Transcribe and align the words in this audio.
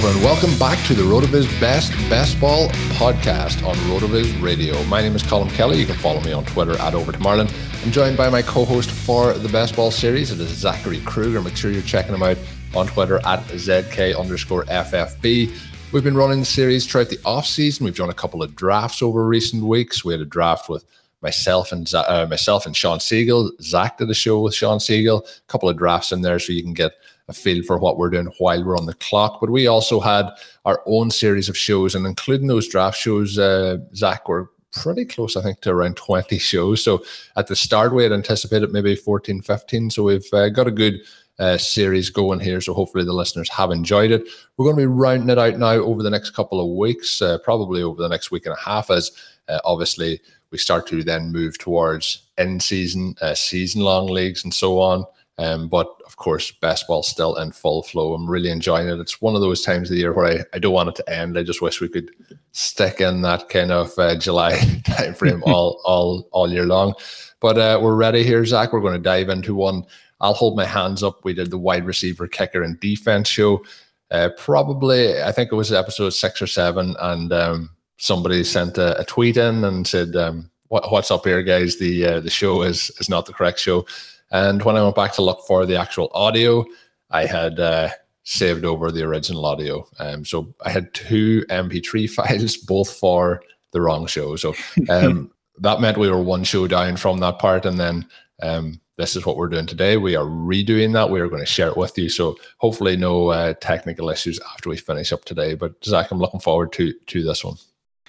And 0.00 0.22
welcome 0.22 0.56
back 0.60 0.86
to 0.86 0.94
the 0.94 1.02
RotoViz 1.02 1.60
Best 1.60 1.90
Best 2.08 2.40
Ball 2.40 2.68
podcast 2.94 3.66
on 3.66 3.74
RotoViz 3.90 4.40
Radio. 4.40 4.80
My 4.84 5.02
name 5.02 5.16
is 5.16 5.24
Colm 5.24 5.50
Kelly. 5.50 5.80
You 5.80 5.86
can 5.86 5.96
follow 5.96 6.20
me 6.20 6.30
on 6.30 6.44
Twitter 6.44 6.78
at 6.78 6.94
Overtime 6.94 7.26
Ireland. 7.26 7.54
I'm 7.82 7.90
joined 7.90 8.16
by 8.16 8.30
my 8.30 8.40
co-host 8.40 8.92
for 8.92 9.32
the 9.32 9.48
Best 9.48 9.74
Ball 9.74 9.90
series. 9.90 10.30
It 10.30 10.38
is 10.38 10.50
Zachary 10.50 11.00
Kruger. 11.00 11.42
Make 11.42 11.56
sure 11.56 11.72
you're 11.72 11.82
checking 11.82 12.14
him 12.14 12.22
out 12.22 12.38
on 12.76 12.86
Twitter 12.86 13.16
at 13.26 13.40
ZK 13.48 14.16
underscore 14.16 14.64
FFB. 14.66 15.52
We've 15.90 16.04
been 16.04 16.16
running 16.16 16.38
the 16.40 16.46
series 16.46 16.86
throughout 16.86 17.08
the 17.08 17.18
off 17.24 17.46
season. 17.46 17.84
We've 17.84 17.96
done 17.96 18.08
a 18.08 18.14
couple 18.14 18.40
of 18.40 18.54
drafts 18.54 19.02
over 19.02 19.26
recent 19.26 19.64
weeks. 19.64 20.04
We 20.04 20.12
had 20.12 20.20
a 20.20 20.26
draft 20.26 20.68
with 20.68 20.84
myself 21.22 21.72
and 21.72 21.92
uh, 21.92 22.24
myself 22.30 22.66
and 22.66 22.76
Sean 22.76 23.00
Siegel. 23.00 23.50
Zach 23.60 23.98
did 23.98 24.10
a 24.10 24.14
show 24.14 24.42
with 24.42 24.54
Sean 24.54 24.78
Siegel. 24.78 25.26
A 25.26 25.50
couple 25.50 25.68
of 25.68 25.76
drafts 25.76 26.12
in 26.12 26.22
there 26.22 26.38
so 26.38 26.52
you 26.52 26.62
can 26.62 26.72
get 26.72 26.92
a 27.28 27.32
feel 27.32 27.62
for 27.62 27.78
what 27.78 27.98
we're 27.98 28.10
doing 28.10 28.32
while 28.38 28.64
we're 28.64 28.76
on 28.76 28.86
the 28.86 28.94
clock. 28.94 29.38
But 29.40 29.50
we 29.50 29.66
also 29.66 30.00
had 30.00 30.30
our 30.64 30.82
own 30.86 31.10
series 31.10 31.48
of 31.48 31.56
shows, 31.56 31.94
and 31.94 32.06
including 32.06 32.46
those 32.46 32.68
draft 32.68 32.98
shows, 32.98 33.38
uh, 33.38 33.78
Zach, 33.94 34.28
were 34.28 34.50
pretty 34.72 35.04
close, 35.04 35.36
I 35.36 35.42
think, 35.42 35.60
to 35.60 35.70
around 35.70 35.96
20 35.98 36.38
shows. 36.38 36.82
So 36.82 37.04
at 37.36 37.46
the 37.46 37.56
start, 37.56 37.94
we 37.94 38.02
had 38.02 38.12
anticipated 38.12 38.72
maybe 38.72 38.96
14, 38.96 39.42
15. 39.42 39.90
So 39.90 40.02
we've 40.04 40.32
uh, 40.32 40.48
got 40.48 40.66
a 40.66 40.72
good 40.72 41.00
uh, 41.38 41.58
series 41.58 42.10
going 42.10 42.40
here. 42.40 42.60
So 42.60 42.74
hopefully 42.74 43.04
the 43.04 43.12
listeners 43.12 43.48
have 43.50 43.70
enjoyed 43.70 44.10
it. 44.10 44.26
We're 44.56 44.64
going 44.64 44.76
to 44.76 44.82
be 44.82 44.86
rounding 44.86 45.30
it 45.30 45.38
out 45.38 45.58
now 45.58 45.74
over 45.74 46.02
the 46.02 46.10
next 46.10 46.30
couple 46.30 46.60
of 46.60 46.76
weeks, 46.76 47.22
uh, 47.22 47.38
probably 47.38 47.82
over 47.82 48.02
the 48.02 48.08
next 48.08 48.30
week 48.30 48.46
and 48.46 48.54
a 48.54 48.60
half, 48.60 48.90
as 48.90 49.12
uh, 49.48 49.60
obviously 49.64 50.20
we 50.50 50.58
start 50.58 50.86
to 50.88 51.04
then 51.04 51.30
move 51.30 51.58
towards 51.58 52.26
end 52.38 52.62
season, 52.62 53.14
uh, 53.20 53.34
season 53.34 53.82
long 53.82 54.06
leagues, 54.06 54.44
and 54.44 54.52
so 54.52 54.80
on. 54.80 55.04
Um, 55.38 55.68
but 55.68 55.88
of 56.04 56.16
course, 56.16 56.50
best 56.50 56.88
ball 56.88 57.04
still 57.04 57.36
in 57.36 57.52
full 57.52 57.84
flow. 57.84 58.12
I'm 58.12 58.28
really 58.28 58.50
enjoying 58.50 58.88
it. 58.88 58.98
It's 58.98 59.22
one 59.22 59.36
of 59.36 59.40
those 59.40 59.62
times 59.62 59.88
of 59.88 59.94
the 59.94 60.00
year 60.00 60.12
where 60.12 60.26
I, 60.26 60.44
I 60.52 60.58
don't 60.58 60.72
want 60.72 60.88
it 60.88 60.96
to 60.96 61.10
end. 61.10 61.38
I 61.38 61.44
just 61.44 61.62
wish 61.62 61.80
we 61.80 61.88
could 61.88 62.10
stick 62.50 63.00
in 63.00 63.22
that 63.22 63.48
kind 63.48 63.70
of 63.70 63.96
uh, 63.98 64.16
July 64.16 64.58
time 64.84 65.14
frame 65.14 65.42
all 65.46 65.80
all 65.84 66.28
all 66.32 66.50
year 66.50 66.66
long. 66.66 66.94
But 67.40 67.56
uh, 67.56 67.78
we're 67.80 67.94
ready 67.94 68.24
here, 68.24 68.44
Zach. 68.44 68.72
We're 68.72 68.80
going 68.80 68.94
to 68.94 68.98
dive 68.98 69.28
into 69.28 69.54
one. 69.54 69.84
I'll 70.20 70.34
hold 70.34 70.56
my 70.56 70.64
hands 70.64 71.04
up. 71.04 71.24
We 71.24 71.34
did 71.34 71.50
the 71.50 71.58
wide 71.58 71.86
receiver, 71.86 72.26
kicker, 72.26 72.62
and 72.62 72.80
defense 72.80 73.28
show. 73.28 73.64
Uh, 74.10 74.30
probably, 74.36 75.22
I 75.22 75.30
think 75.30 75.52
it 75.52 75.56
was 75.56 75.72
episode 75.72 76.10
six 76.10 76.42
or 76.42 76.48
seven, 76.48 76.96
and 76.98 77.32
um, 77.32 77.70
somebody 77.98 78.42
sent 78.42 78.78
a, 78.78 78.98
a, 78.98 79.04
tweet 79.04 79.36
in 79.36 79.62
and 79.64 79.86
said, 79.86 80.16
um, 80.16 80.50
what, 80.68 80.90
"What's 80.90 81.10
up 81.12 81.26
here, 81.26 81.42
guys? 81.42 81.78
The 81.78 82.04
uh, 82.04 82.20
the 82.20 82.30
show 82.30 82.62
is 82.62 82.90
is 82.98 83.08
not 83.08 83.26
the 83.26 83.32
correct 83.32 83.60
show." 83.60 83.86
And 84.30 84.62
when 84.62 84.76
I 84.76 84.82
went 84.82 84.96
back 84.96 85.12
to 85.14 85.22
look 85.22 85.46
for 85.46 85.64
the 85.66 85.76
actual 85.76 86.10
audio, 86.12 86.64
I 87.10 87.26
had 87.26 87.58
uh, 87.58 87.90
saved 88.24 88.64
over 88.64 88.92
the 88.92 89.02
original 89.02 89.46
audio. 89.46 89.86
Um, 89.98 90.24
so 90.24 90.54
I 90.64 90.70
had 90.70 90.92
two 90.92 91.44
MP3 91.48 92.10
files, 92.14 92.56
both 92.56 92.92
for 92.92 93.42
the 93.72 93.80
wrong 93.80 94.06
show. 94.06 94.36
So 94.36 94.54
um, 94.88 95.30
that 95.58 95.80
meant 95.80 95.98
we 95.98 96.10
were 96.10 96.22
one 96.22 96.44
show 96.44 96.66
down 96.66 96.96
from 96.96 97.20
that 97.20 97.38
part. 97.38 97.64
And 97.64 97.78
then 97.80 98.06
um, 98.42 98.80
this 98.96 99.16
is 99.16 99.24
what 99.24 99.36
we're 99.36 99.48
doing 99.48 99.66
today. 99.66 99.96
We 99.96 100.16
are 100.16 100.24
redoing 100.24 100.92
that. 100.92 101.10
We 101.10 101.20
are 101.20 101.28
going 101.28 101.40
to 101.40 101.46
share 101.46 101.68
it 101.68 101.76
with 101.76 101.96
you. 101.96 102.08
So 102.08 102.36
hopefully, 102.58 102.96
no 102.96 103.28
uh, 103.28 103.54
technical 103.54 104.10
issues 104.10 104.40
after 104.52 104.68
we 104.68 104.76
finish 104.76 105.12
up 105.12 105.24
today. 105.24 105.54
But 105.54 105.82
Zach, 105.84 106.10
I'm 106.10 106.18
looking 106.18 106.40
forward 106.40 106.72
to 106.74 106.92
to 106.92 107.22
this 107.22 107.44
one. 107.44 107.56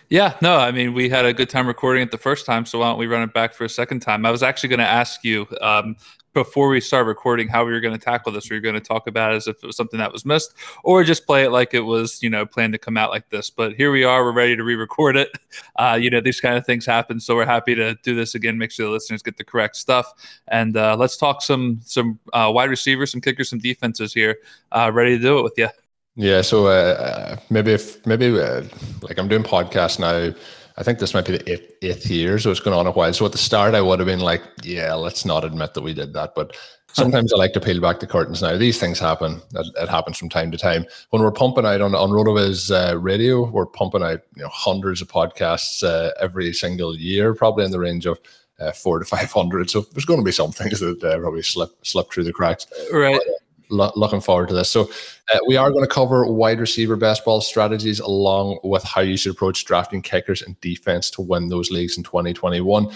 Yeah, 0.09 0.35
no, 0.41 0.57
I 0.57 0.71
mean, 0.71 0.95
we 0.95 1.07
had 1.07 1.25
a 1.25 1.33
good 1.33 1.51
time 1.51 1.67
recording 1.67 2.01
it 2.01 2.09
the 2.09 2.17
first 2.17 2.47
time, 2.47 2.65
so 2.65 2.79
why 2.79 2.87
don't 2.89 2.97
we 2.97 3.05
run 3.05 3.21
it 3.21 3.31
back 3.31 3.53
for 3.53 3.63
a 3.65 3.69
second 3.69 3.99
time? 3.99 4.25
I 4.25 4.31
was 4.31 4.41
actually 4.41 4.69
going 4.69 4.79
to 4.79 4.87
ask 4.87 5.23
you 5.23 5.45
um, 5.61 5.97
before 6.33 6.67
we 6.67 6.81
start 6.81 7.05
recording 7.05 7.47
how 7.47 7.63
we 7.63 7.71
were 7.71 7.79
going 7.79 7.93
to 7.93 8.03
tackle 8.03 8.31
this. 8.31 8.49
We 8.49 8.57
were 8.57 8.61
going 8.61 8.73
to 8.73 8.81
talk 8.81 9.05
about 9.05 9.33
it 9.33 9.35
as 9.35 9.47
if 9.47 9.57
it 9.63 9.67
was 9.67 9.77
something 9.77 9.99
that 9.99 10.11
was 10.11 10.25
missed, 10.25 10.55
or 10.83 11.03
just 11.03 11.27
play 11.27 11.43
it 11.43 11.51
like 11.51 11.75
it 11.75 11.81
was, 11.81 12.23
you 12.23 12.29
know, 12.31 12.43
planned 12.43 12.73
to 12.73 12.79
come 12.79 12.97
out 12.97 13.11
like 13.11 13.29
this. 13.29 13.51
But 13.51 13.75
here 13.75 13.91
we 13.91 14.03
are, 14.03 14.23
we're 14.23 14.31
ready 14.31 14.55
to 14.55 14.63
re-record 14.63 15.15
it. 15.15 15.29
Uh, 15.75 15.97
you 15.99 16.09
know, 16.09 16.19
these 16.19 16.41
kind 16.41 16.57
of 16.57 16.65
things 16.65 16.85
happen, 16.85 17.19
so 17.19 17.35
we're 17.35 17.45
happy 17.45 17.73
to 17.73 17.95
do 18.03 18.13
this 18.13 18.35
again. 18.35 18.57
Make 18.57 18.69
sure 18.69 18.85
the 18.85 18.91
listeners 18.91 19.23
get 19.23 19.37
the 19.37 19.45
correct 19.45 19.77
stuff, 19.77 20.11
and 20.49 20.75
uh, 20.75 20.97
let's 20.97 21.15
talk 21.15 21.41
some 21.41 21.79
some 21.83 22.19
uh, 22.33 22.51
wide 22.53 22.69
receivers, 22.69 23.11
some 23.11 23.21
kickers, 23.21 23.49
some 23.49 23.59
defenses 23.59 24.13
here. 24.13 24.37
Uh, 24.73 24.91
ready 24.93 25.17
to 25.17 25.21
do 25.21 25.39
it 25.39 25.43
with 25.43 25.53
you. 25.57 25.69
Yeah, 26.15 26.41
so 26.41 26.67
uh, 26.67 27.37
maybe 27.49 27.71
if 27.71 28.05
maybe 28.05 28.39
uh, 28.39 28.63
like 29.01 29.17
I'm 29.17 29.27
doing 29.27 29.43
podcasts 29.43 29.99
now. 29.99 30.33
I 30.77 30.83
think 30.83 30.99
this 30.99 31.13
might 31.13 31.25
be 31.25 31.37
the 31.37 31.51
eighth, 31.51 31.73
eighth 31.81 32.09
year, 32.09 32.39
so 32.39 32.51
it's 32.51 32.61
going 32.61 32.77
on 32.77 32.87
a 32.87 32.91
while. 32.91 33.11
So 33.11 33.25
at 33.25 33.33
the 33.33 33.37
start, 33.37 33.75
I 33.75 33.81
would 33.81 33.99
have 33.99 34.05
been 34.05 34.21
like, 34.21 34.41
"Yeah, 34.63 34.93
let's 34.93 35.25
not 35.25 35.43
admit 35.43 35.73
that 35.73 35.81
we 35.81 35.93
did 35.93 36.13
that." 36.13 36.35
But 36.35 36.55
sometimes 36.93 37.33
I 37.33 37.37
like 37.37 37.53
to 37.53 37.59
peel 37.59 37.81
back 37.81 37.99
the 37.99 38.07
curtains. 38.07 38.41
Now 38.41 38.57
these 38.57 38.79
things 38.79 38.99
happen. 38.99 39.41
It, 39.55 39.67
it 39.75 39.89
happens 39.89 40.17
from 40.17 40.29
time 40.29 40.51
to 40.51 40.57
time. 40.57 40.85
When 41.09 41.21
we're 41.21 41.31
pumping 41.31 41.65
out 41.65 41.81
on 41.81 41.95
on 41.95 42.09
Rotoviz 42.09 42.71
uh, 42.71 42.97
Radio, 42.97 43.49
we're 43.49 43.65
pumping 43.65 44.03
out 44.03 44.21
you 44.35 44.43
know 44.43 44.49
hundreds 44.49 45.01
of 45.01 45.09
podcasts 45.09 45.83
uh, 45.83 46.11
every 46.19 46.53
single 46.53 46.95
year, 46.95 47.33
probably 47.33 47.65
in 47.65 47.71
the 47.71 47.79
range 47.79 48.05
of 48.05 48.19
uh, 48.59 48.71
four 48.71 48.99
to 48.99 49.05
five 49.05 49.31
hundred. 49.31 49.69
So 49.69 49.81
there's 49.81 50.05
going 50.05 50.19
to 50.19 50.25
be 50.25 50.31
some 50.31 50.51
things 50.53 50.79
that 50.79 51.03
uh, 51.03 51.19
probably 51.19 51.41
slip 51.41 51.71
slip 51.83 52.11
through 52.11 52.25
the 52.25 52.33
cracks. 52.33 52.67
Right. 52.91 53.19
But, 53.25 53.35
lo- 53.69 53.91
looking 53.95 54.21
forward 54.21 54.49
to 54.49 54.55
this. 54.55 54.69
So, 54.69 54.89
uh, 55.33 55.39
we 55.47 55.57
are 55.57 55.71
going 55.71 55.83
to 55.83 55.93
cover 55.93 56.25
wide 56.25 56.59
receiver 56.59 56.95
best 56.95 57.23
ball 57.25 57.41
strategies 57.41 57.99
along 57.99 58.59
with 58.63 58.83
how 58.83 59.01
you 59.01 59.17
should 59.17 59.31
approach 59.31 59.65
drafting 59.65 60.01
kickers 60.01 60.41
and 60.41 60.59
defense 60.61 61.09
to 61.11 61.21
win 61.21 61.49
those 61.49 61.71
leagues 61.71 61.97
in 61.97 62.03
2021. 62.03 62.91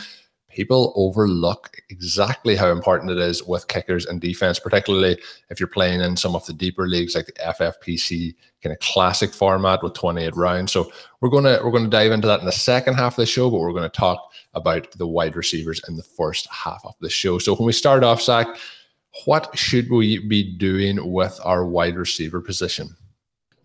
People 0.50 0.94
overlook 0.96 1.78
exactly 1.90 2.56
how 2.56 2.72
important 2.72 3.10
it 3.10 3.18
is 3.18 3.44
with 3.44 3.68
kickers 3.68 4.06
and 4.06 4.22
defense, 4.22 4.60
particularly 4.60 5.20
if 5.50 5.60
you're 5.60 5.68
playing 5.68 6.00
in 6.00 6.16
some 6.16 6.36
of 6.36 6.46
the 6.46 6.54
deeper 6.54 6.88
leagues 6.88 7.16
like 7.16 7.26
the 7.26 7.34
FFPC 7.34 8.36
kind 8.62 8.72
of 8.72 8.80
classic 8.80 9.34
format 9.34 9.82
with 9.82 9.96
28 9.96 10.36
rounds. 10.36 10.72
So 10.72 10.92
we're 11.22 11.30
gonna 11.30 11.60
we're 11.64 11.72
gonna 11.72 11.88
dive 11.88 12.12
into 12.12 12.28
that 12.28 12.40
in 12.40 12.46
the 12.46 12.52
second 12.52 12.94
half 12.94 13.14
of 13.14 13.18
the 13.18 13.26
show, 13.26 13.50
but 13.50 13.60
we're 13.60 13.74
to 13.74 13.90
talk 13.90 14.32
about 14.54 14.92
the 14.92 15.08
wide 15.08 15.36
receivers 15.36 15.82
in 15.88 15.96
the 15.96 16.04
first 16.04 16.48
half 16.52 16.86
of 16.86 16.94
the 17.02 17.10
show. 17.10 17.40
So 17.40 17.56
when 17.56 17.66
we 17.66 17.74
start 17.74 18.04
off, 18.04 18.22
Zach, 18.22 18.48
what 19.26 19.58
should 19.58 19.90
we 19.90 20.20
be 20.20 20.44
doing 20.44 21.12
with 21.12 21.40
our 21.44 21.66
wide 21.66 21.96
receiver 21.96 22.42
position? 22.42 22.96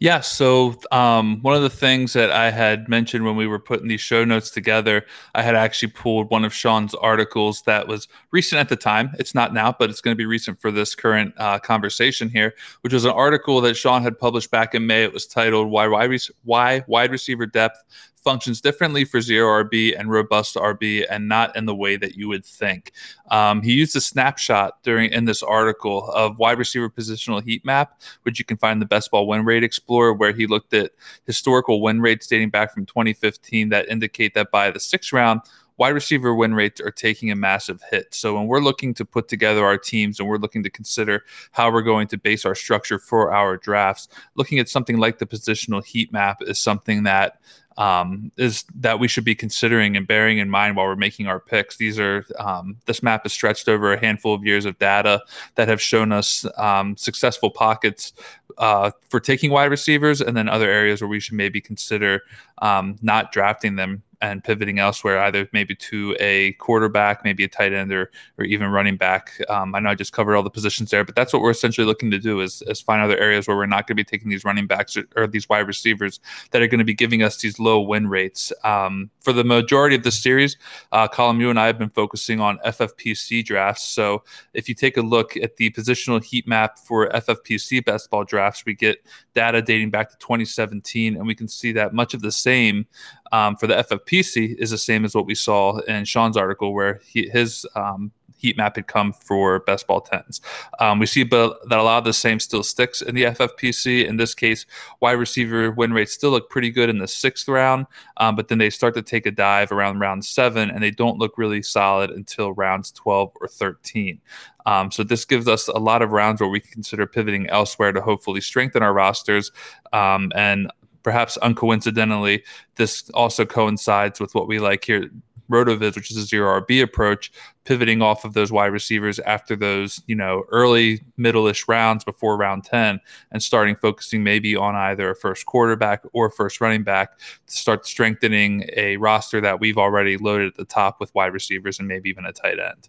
Yeah, 0.01 0.21
so 0.21 0.77
um, 0.93 1.41
one 1.43 1.57
of 1.57 1.63
the 1.63 1.71
things 1.71 2.13
that 2.13 2.31
I 2.31 2.53
had 2.53 2.89
mentioned 2.89 3.25
when 3.25 3.35
we 3.35 3.49
were 3.49 3.59
putting 3.59 3.89
these 3.89 4.01
show 4.01 4.25
notes 4.25 4.49
together, 4.49 5.05
I 5.35 5.43
had 5.43 5.57
actually 5.57 5.91
pulled 5.91 6.31
one 6.31 6.45
of 6.45 6.55
Sean's 6.55 6.95
articles 6.95 7.63
that 7.63 7.89
was 7.89 8.07
recent 8.31 8.61
at 8.61 8.69
the 8.69 8.77
time. 8.77 9.11
It's 9.19 9.35
not 9.35 9.53
now, 9.53 9.75
but 9.77 9.91
it's 9.91 10.01
going 10.01 10.13
to 10.13 10.19
be 10.19 10.27
recent 10.27 10.61
for 10.61 10.71
this 10.71 10.95
current 10.95 11.35
uh, 11.37 11.59
conversation 11.59 12.29
here, 12.29 12.55
which 12.83 12.93
was 12.93 13.07
an 13.07 13.11
article 13.11 13.61
that 13.63 13.77
Sean 13.77 14.03
had 14.03 14.17
published 14.17 14.53
back 14.53 14.73
in 14.73 14.87
May. 14.87 15.03
It 15.03 15.13
was 15.13 15.27
titled 15.27 15.69
"Why 15.69 15.89
Wide, 15.89 16.11
Re- 16.11 16.21
Why 16.45 16.85
Wide 16.87 17.11
Receiver 17.11 17.47
Depth 17.47 17.83
functions 18.23 18.61
differently 18.61 19.05
for 19.05 19.21
zero 19.21 19.65
RB 19.65 19.99
and 19.99 20.11
robust 20.11 20.57
RB, 20.57 21.05
and 21.09 21.29
not 21.29 21.57
in 21.57 21.67
the 21.67 21.75
way 21.75 21.97
that 21.97 22.15
you 22.15 22.29
would 22.29 22.45
think. 22.45 22.93
Um, 23.31 23.63
he 23.63 23.73
used 23.73 23.97
a 23.97 24.01
snapshot 24.01 24.83
during 24.83 25.13
in 25.13 25.25
this 25.25 25.43
article 25.43 26.11
of 26.11 26.39
wide 26.39 26.59
receiver 26.59 26.91
positional 26.91 27.43
heat 27.43 27.65
map, 27.65 28.01
which 28.23 28.39
you 28.39 28.45
can 28.45 28.57
find 28.57 28.75
in 28.75 28.81
the 28.81 28.87
Best 28.87 29.11
Ball 29.11 29.27
Win 29.27 29.45
Rate 29.45 29.65
Explorer, 29.65 30.13
where 30.13 30.33
he 30.33 30.47
looked 30.47 30.75
at 30.75 30.93
historical 31.27 31.81
win 31.81 32.01
rates 32.01 32.27
dating 32.27 32.51
back 32.51 32.73
from 32.73 32.87
2015 32.87 33.69
that 33.71 33.89
indicate 33.89 34.35
that 34.35 34.51
by 34.51 34.71
the 34.71 34.81
sixth 34.81 35.13
round 35.13 35.41
wide 35.79 35.91
receiver 35.91 36.35
win 36.35 36.55
rates 36.55 36.81
are 36.81 36.91
taking 36.91 37.31
a 37.31 37.37
massive 37.37 37.81
hit. 37.91 38.13
So 38.13 38.35
when 38.35 38.47
we're 38.47 38.61
looking 38.61 38.93
to 38.95 39.05
put 39.05 39.29
together 39.29 39.65
our 39.65 39.79
teams 39.79 40.19
and 40.19 40.29
we're 40.29 40.37
looking 40.37 40.63
to 40.65 40.71
consider 40.71 41.25
how 41.53 41.73
we're 41.73 41.83
going 41.83 42.09
to 42.09 42.19
base 42.19 42.45
our 42.45 42.55
structure 42.55 42.99
for 42.99 43.33
our 43.33 43.57
drafts, 43.57 44.09
looking 44.35 44.59
at 44.59 44.69
something 44.69 44.99
like 44.99 45.19
the 45.19 45.27
positional 45.27 45.85
heat 45.85 46.13
map 46.13 46.43
is 46.43 46.59
something 46.59 47.05
that 47.05 47.41
um, 47.79 48.33
is 48.37 48.65
that 48.75 48.99
we 48.99 49.07
should 49.07 49.25
be 49.25 49.37
considering 49.37 49.97
and 49.97 50.07
bearing 50.07 50.39
in 50.39 50.51
mind 50.51 50.77
while 50.77 50.87
we're 50.87 50.97
making 50.97 51.29
our 51.29 51.39
picks. 51.39 51.77
These 51.77 51.99
are 51.99 52.27
um, 52.39 52.77
this 52.87 53.03
map 53.03 53.25
is 53.25 53.33
stretched 53.33 53.69
over 53.69 53.93
a 53.93 54.01
handful 54.01 54.35
of 54.35 54.45
years 54.45 54.65
of 54.67 54.79
data 54.79 55.23
that 55.55 55.69
have 55.69 55.81
shown 55.81 56.11
us 56.11 56.45
um, 56.59 56.97
successful 56.97 57.51
pockets 57.51 58.13
uh, 58.59 58.91
for 59.09 59.21
taking 59.21 59.53
wide 59.53 59.71
receivers, 59.71 60.21
and 60.21 60.37
then 60.37 60.49
other 60.49 60.69
areas 60.69 61.01
where 61.01 61.09
we 61.09 61.21
should 61.21 61.35
maybe 61.35 61.61
consider 61.61 62.23
um, 62.61 62.97
not 63.01 63.31
drafting 63.31 63.77
them 63.77 64.03
and 64.21 64.43
pivoting 64.43 64.79
elsewhere, 64.79 65.21
either 65.21 65.49
maybe 65.53 65.75
to 65.75 66.17
a 66.19 66.53
quarterback, 66.55 67.25
maybe 67.25 67.45
a 67.45 67.49
tight 67.49 67.73
end, 67.73 67.93
or 67.93 68.11
or 68.39 68.45
even 68.45 68.71
running 68.71 68.97
back. 68.97 69.33
Um, 69.49 69.75
I 69.75 69.81
know 69.81 69.91
I 69.91 69.95
just 69.95 70.13
covered 70.13 70.37
all 70.37 70.43
the 70.43 70.51
positions 70.51 70.91
there, 70.91 71.05
but 71.05 71.15
that's 71.15 71.33
what 71.33 71.43
we're 71.43 71.51
essentially 71.51 71.87
looking 71.87 72.11
to 72.11 72.19
do 72.19 72.41
is, 72.41 72.63
is 72.63 72.81
find 72.81 73.03
other 73.03 73.19
areas 73.19 73.47
where 73.47 73.57
we're 73.57 73.67
not 73.67 73.87
going 73.87 73.97
to 73.97 74.03
be 74.03 74.05
taking 74.05 74.29
these 74.29 74.45
running 74.45 74.67
backs 74.67 74.97
or, 74.97 75.05
or, 75.17 75.27
these 75.27 75.49
wide 75.49 75.67
receivers 75.67 76.21
that 76.51 76.63
are 76.63 76.67
going 76.67 76.79
to 76.79 76.85
be 76.85 76.95
giving 76.95 77.23
us 77.23 77.39
these 77.39 77.59
low 77.59 77.81
win 77.81 78.09
rates. 78.09 78.53
Um, 78.65 79.11
for 79.21 79.33
the 79.33 79.45
majority 79.45 79.97
of 79.97 80.03
the 80.03 80.11
series, 80.11 80.57
uh, 80.93 81.07
Colm, 81.09 81.41
you 81.41 81.51
and 81.51 81.59
I 81.59 81.67
have 81.67 81.79
been 81.79 81.91
focusing 81.91 82.41
on 82.41 82.59
FFPC 82.65 83.45
drafts. 83.45 83.85
So 83.85 84.25
if 84.55 84.69
you 84.69 84.75
take 84.75 84.97
a 84.97 85.03
look 85.03 85.37
at 85.37 85.57
the 85.57 85.71
positional 85.71 86.23
heat 86.25 86.47
map 86.47 86.79
for 86.79 87.09
FFPC 87.09 87.85
best 87.85 88.11
ball 88.11 88.25
drafts, 88.25 88.65
we 88.65 88.75
get 88.75 89.05
data 89.35 89.61
dating 89.61 89.91
back 89.91 90.11
to 90.11 90.17
2017, 90.19 91.17
and 91.17 91.27
we 91.27 91.35
can 91.35 91.49
see 91.49 91.73
that 91.73 91.93
much 91.93 92.15
of 92.15 92.23
the 92.23 92.33
same 92.33 92.87
um, 93.33 93.57
for 93.57 93.67
the 93.67 93.75
FFPC 93.75 94.57
is 94.59 94.71
the 94.71 94.79
same 94.79 95.05
as 95.05 95.15
what 95.15 95.27
we 95.27 95.35
saw 95.35 95.79
in 95.81 96.05
Sean's 96.05 96.37
article, 96.37 96.75
where 96.75 97.01
he, 97.05 97.29
his 97.29 97.67
um, 97.75 98.13
heat 98.39 98.57
map 98.57 98.77
had 98.77 98.87
come 98.87 99.13
for 99.13 99.61
best 99.61 99.87
ball 99.87 100.01
tens. 100.01 100.41
Um, 100.79 100.99
we 100.99 101.07
see 101.07 101.25
but 101.25 101.59
that 101.69 101.79
a 101.79 101.83
lot 101.83 101.99
of 101.99 102.05
the 102.05 102.13
same 102.13 102.41
still 102.41 102.63
sticks 102.63 103.03
in 103.03 103.15
the 103.15 103.25
FFPC. 103.25 104.07
In 104.07 104.17
this 104.17 104.35
case, 104.35 104.65
wide 105.01 105.13
receiver 105.13 105.71
win 105.73 105.93
rates 105.93 106.15
still 106.15 106.31
look 106.31 106.49
pretty 106.49 106.71
good 106.71 106.89
in 106.89 106.99
the 106.99 107.09
sixth 107.09 107.49
round, 107.49 107.87
um, 108.17 108.37
but 108.37 108.49
then 108.49 108.59
they 108.59 108.71
start 108.71 108.95
to 108.95 109.03
take 109.03 109.27
a 109.27 109.31
dive 109.31 109.73
around 109.73 109.99
round 109.99 110.25
seven, 110.25 110.71
and 110.71 110.83
they 110.83 110.91
don't 110.91 111.19
look 111.19 111.37
really 111.37 111.63
solid 111.63 112.11
until 112.11 112.53
rounds 112.53 112.93
12 112.93 113.33
or 113.41 113.49
13. 113.49 114.21
Um, 114.67 114.91
so 114.91 115.03
this 115.03 115.25
gives 115.25 115.49
us 115.49 115.69
a 115.69 115.79
lot 115.79 116.03
of 116.03 116.13
rounds 116.13 116.41
where 116.41 116.51
we 116.51 116.61
consider 116.61 117.07
pivoting 117.07 117.49
elsewhere 117.49 117.93
to 117.93 118.01
hopefully 118.01 118.41
strengthen 118.41 118.83
our 118.83 118.93
rosters. 118.93 119.51
Um, 119.93 120.31
and 120.35 120.71
perhaps 121.03 121.39
uncoincidentally, 121.39 122.43
this 122.77 123.09
also 123.11 123.45
coincides 123.45 124.21
with 124.21 124.35
what 124.35 124.49
we 124.49 124.59
like 124.59 124.85
here 124.85 125.11
Rotoviz, 125.51 125.97
which 125.97 126.11
is 126.11 126.17
a 126.17 126.23
zero 126.23 126.61
RB 126.61 126.83
approach, 126.83 127.33
pivoting 127.65 128.03
off 128.03 128.25
of 128.25 128.35
those 128.35 128.53
wide 128.53 128.73
receivers 128.73 129.19
after 129.21 129.57
those, 129.57 130.03
you 130.07 130.15
know, 130.15 130.45
early 130.51 131.03
middle-ish 131.17 131.67
rounds 131.69 132.05
before 132.05 132.37
round 132.37 132.65
10 132.65 133.01
and 133.33 133.43
starting 133.43 133.75
focusing 133.75 134.23
maybe 134.23 134.57
on 134.57 134.75
either 134.75 135.11
a 135.11 135.17
first 135.17 135.47
quarterback 135.47 136.03
or 136.13 136.31
first 136.31 136.61
running 136.61 136.83
back 136.83 137.19
to 137.19 137.55
start 137.55 137.87
strengthening 137.87 138.65
a 138.77 138.97
roster 138.99 139.41
that 139.41 139.61
we've 139.61 139.79
already 139.79 140.17
loaded 140.17 140.49
at 140.49 140.57
the 140.57 140.65
top 140.65 141.01
with 141.01 141.15
wide 141.15 141.33
receivers 141.33 141.79
and 141.79 141.89
maybe 141.89 142.11
even 142.11 142.27
a 142.27 142.33
tight 142.33 142.59
end. 142.59 142.89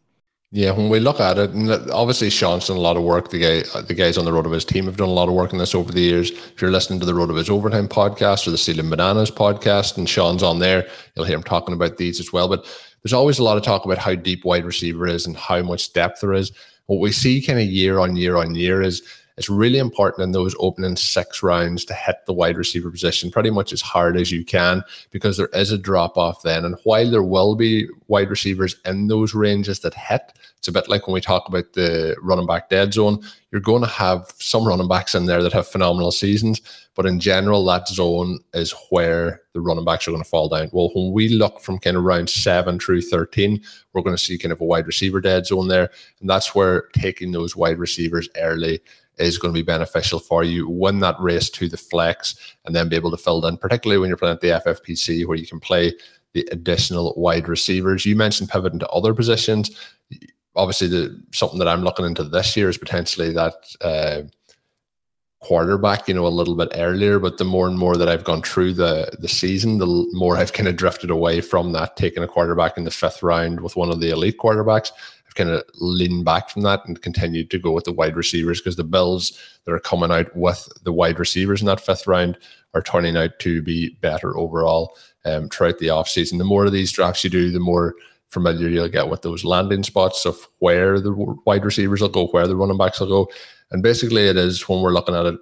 Yeah, 0.51 0.71
when 0.71 0.89
we 0.89 0.99
look 0.99 1.19
at 1.19 1.37
it, 1.37 1.51
obviously 1.91 2.31
Sean's 2.31 2.67
done 2.67 2.77
a 2.77 2.79
lot 2.79 2.97
of 2.97 3.03
work. 3.03 3.29
The 3.29 3.39
guy, 3.39 3.81
the 3.81 3.93
guys 3.93 4.17
on 4.17 4.25
the 4.25 4.31
RotoViz 4.31 4.65
team 4.65 4.85
have 4.85 4.97
done 4.97 5.07
a 5.07 5.11
lot 5.13 5.27
of 5.27 5.35
work 5.35 5.53
on 5.53 5.59
this 5.59 5.75
over 5.75 5.91
the 5.91 6.01
years. 6.01 6.31
If 6.31 6.59
you're 6.59 6.71
listening 6.71 6.99
to 7.01 7.05
the 7.05 7.11
RotoViz 7.11 7.51
Overtime 7.51 7.87
podcast 7.87 8.47
or 8.47 8.51
the 8.51 8.57
Ceiling 8.57 8.89
Bananas 8.89 9.29
podcast, 9.29 9.95
and 9.97 10.09
Sean's 10.09 10.41
on 10.41 10.57
there, 10.57 10.87
you'll 11.15 11.27
hear 11.27 11.37
him 11.37 11.43
talking 11.43 11.75
about 11.75 11.97
these 11.97 12.19
as 12.19 12.33
well. 12.33 12.47
But 12.47 12.65
there's 13.03 13.13
always 13.13 13.37
a 13.37 13.43
lot 13.43 13.57
of 13.57 13.63
talk 13.63 13.85
about 13.85 13.99
how 13.99 14.15
deep 14.15 14.43
wide 14.43 14.65
receiver 14.65 15.05
is 15.05 15.27
and 15.27 15.37
how 15.37 15.61
much 15.61 15.93
depth 15.93 16.21
there 16.21 16.33
is. 16.33 16.51
What 16.87 16.99
we 16.99 17.11
see 17.11 17.43
kind 17.43 17.59
of 17.59 17.65
year 17.67 17.99
on 17.99 18.15
year 18.15 18.35
on 18.35 18.55
year 18.55 18.81
is 18.81 19.03
it's 19.39 19.49
really 19.49 19.77
important 19.79 20.21
in 20.21 20.33
those 20.33 20.53
opening 20.59 20.97
six 20.97 21.41
rounds 21.41 21.85
to 21.85 21.93
hit 21.93 22.17
the 22.25 22.33
wide 22.33 22.57
receiver 22.57 22.91
position 22.91 23.31
pretty 23.31 23.49
much 23.49 23.71
as 23.71 23.81
hard 23.81 24.17
as 24.17 24.33
you 24.33 24.43
can 24.43 24.83
because 25.11 25.37
there 25.37 25.47
is 25.53 25.71
a 25.71 25.77
drop 25.77 26.17
off 26.17 26.41
then. 26.41 26.65
And 26.65 26.75
while 26.83 27.09
there 27.09 27.23
will 27.23 27.55
be 27.55 27.87
wide 28.09 28.29
receivers 28.29 28.75
in 28.83 29.07
those 29.07 29.33
ranges 29.33 29.79
that 29.79 29.93
hit, 29.93 30.33
it's 30.57 30.67
a 30.67 30.73
bit 30.73 30.89
like 30.89 31.07
when 31.07 31.13
we 31.13 31.21
talk 31.21 31.47
about 31.47 31.71
the 31.71 32.17
running 32.21 32.45
back 32.45 32.67
dead 32.67 32.93
zone. 32.93 33.23
You're 33.51 33.61
going 33.61 33.81
to 33.81 33.87
have 33.87 34.29
some 34.39 34.67
running 34.67 34.89
backs 34.89 35.15
in 35.15 35.25
there 35.25 35.41
that 35.41 35.53
have 35.53 35.69
phenomenal 35.69 36.11
seasons, 36.11 36.59
but 36.93 37.05
in 37.05 37.21
general, 37.21 37.63
that 37.65 37.87
zone 37.87 38.39
is 38.53 38.75
where 38.89 39.41
the 39.53 39.61
running 39.61 39.85
backs 39.85 40.05
are 40.05 40.11
going 40.11 40.21
to 40.21 40.29
fall 40.29 40.49
down. 40.49 40.69
Well, 40.73 40.91
when 40.93 41.13
we 41.13 41.29
look 41.29 41.61
from 41.61 41.79
kind 41.79 41.95
of 41.95 42.03
round 42.03 42.29
seven 42.29 42.77
through 42.77 43.03
13, 43.03 43.63
we're 43.93 44.01
going 44.01 44.17
to 44.17 44.21
see 44.21 44.37
kind 44.37 44.51
of 44.51 44.59
a 44.59 44.65
wide 44.65 44.85
receiver 44.85 45.21
dead 45.21 45.45
zone 45.45 45.69
there. 45.69 45.89
And 46.19 46.29
that's 46.29 46.53
where 46.53 46.89
taking 46.93 47.31
those 47.31 47.55
wide 47.55 47.79
receivers 47.79 48.27
early 48.37 48.81
is 49.19 49.37
going 49.37 49.53
to 49.53 49.57
be 49.57 49.63
beneficial 49.63 50.19
for 50.19 50.43
you. 50.43 50.67
Win 50.69 50.99
that 50.99 51.19
race 51.19 51.49
to 51.51 51.67
the 51.67 51.77
flex 51.77 52.35
and 52.65 52.75
then 52.75 52.89
be 52.89 52.95
able 52.95 53.11
to 53.11 53.17
fill 53.17 53.45
in, 53.45 53.57
particularly 53.57 53.99
when 53.99 54.07
you're 54.07 54.17
playing 54.17 54.35
at 54.35 54.41
the 54.41 54.47
FFPC 54.49 55.25
where 55.25 55.37
you 55.37 55.47
can 55.47 55.59
play 55.59 55.93
the 56.33 56.47
additional 56.51 57.13
wide 57.17 57.47
receivers. 57.47 58.05
You 58.05 58.15
mentioned 58.15 58.49
pivoting 58.49 58.79
to 58.79 58.89
other 58.89 59.13
positions. 59.13 59.71
Obviously, 60.55 60.87
the 60.87 61.21
something 61.31 61.59
that 61.59 61.67
I'm 61.67 61.83
looking 61.83 62.05
into 62.05 62.23
this 62.23 62.55
year 62.55 62.69
is 62.69 62.77
potentially 62.77 63.31
that 63.33 63.53
uh, 63.81 64.21
quarterback, 65.39 66.07
you 66.07 66.13
know, 66.13 66.27
a 66.27 66.29
little 66.29 66.55
bit 66.55 66.71
earlier. 66.75 67.19
But 67.19 67.37
the 67.37 67.45
more 67.45 67.67
and 67.67 67.77
more 67.77 67.97
that 67.97 68.09
I've 68.09 68.23
gone 68.23 68.41
through 68.41 68.73
the 68.73 69.09
the 69.19 69.27
season, 69.27 69.77
the 69.77 70.07
more 70.13 70.37
I've 70.37 70.53
kind 70.53 70.67
of 70.67 70.75
drifted 70.75 71.09
away 71.09 71.41
from 71.41 71.71
that, 71.73 71.97
taking 71.97 72.23
a 72.23 72.27
quarterback 72.27 72.77
in 72.77 72.83
the 72.83 72.91
fifth 72.91 73.23
round 73.23 73.61
with 73.61 73.75
one 73.75 73.89
of 73.89 73.99
the 73.99 74.09
elite 74.09 74.37
quarterbacks 74.37 74.91
kind 75.35 75.49
of 75.49 75.63
lean 75.75 76.23
back 76.23 76.49
from 76.49 76.63
that 76.63 76.81
and 76.85 77.01
continue 77.01 77.43
to 77.45 77.59
go 77.59 77.71
with 77.71 77.85
the 77.85 77.93
wide 77.93 78.15
receivers 78.15 78.59
because 78.59 78.75
the 78.75 78.83
Bills 78.83 79.37
that 79.65 79.73
are 79.73 79.79
coming 79.79 80.11
out 80.11 80.35
with 80.35 80.67
the 80.83 80.93
wide 80.93 81.19
receivers 81.19 81.61
in 81.61 81.67
that 81.67 81.81
fifth 81.81 82.07
round 82.07 82.37
are 82.73 82.81
turning 82.81 83.17
out 83.17 83.39
to 83.39 83.61
be 83.61 83.97
better 84.01 84.37
overall 84.37 84.95
um, 85.25 85.49
throughout 85.49 85.79
the 85.79 85.87
offseason. 85.87 86.37
The 86.37 86.43
more 86.43 86.65
of 86.65 86.71
these 86.71 86.91
drafts 86.91 87.23
you 87.23 87.29
do, 87.29 87.51
the 87.51 87.59
more 87.59 87.95
familiar 88.29 88.67
you'll 88.69 88.87
get 88.87 89.09
with 89.09 89.23
those 89.23 89.43
landing 89.43 89.83
spots 89.83 90.25
of 90.25 90.47
where 90.59 90.99
the 90.99 91.13
wide 91.45 91.65
receivers 91.65 92.01
will 92.01 92.09
go, 92.09 92.27
where 92.27 92.47
the 92.47 92.55
running 92.55 92.77
backs 92.77 92.99
will 92.99 93.07
go. 93.07 93.31
And 93.71 93.83
basically, 93.83 94.27
it 94.27 94.37
is 94.37 94.67
when 94.67 94.81
we're 94.81 94.93
looking 94.93 95.15
at 95.15 95.25
it, 95.25 95.39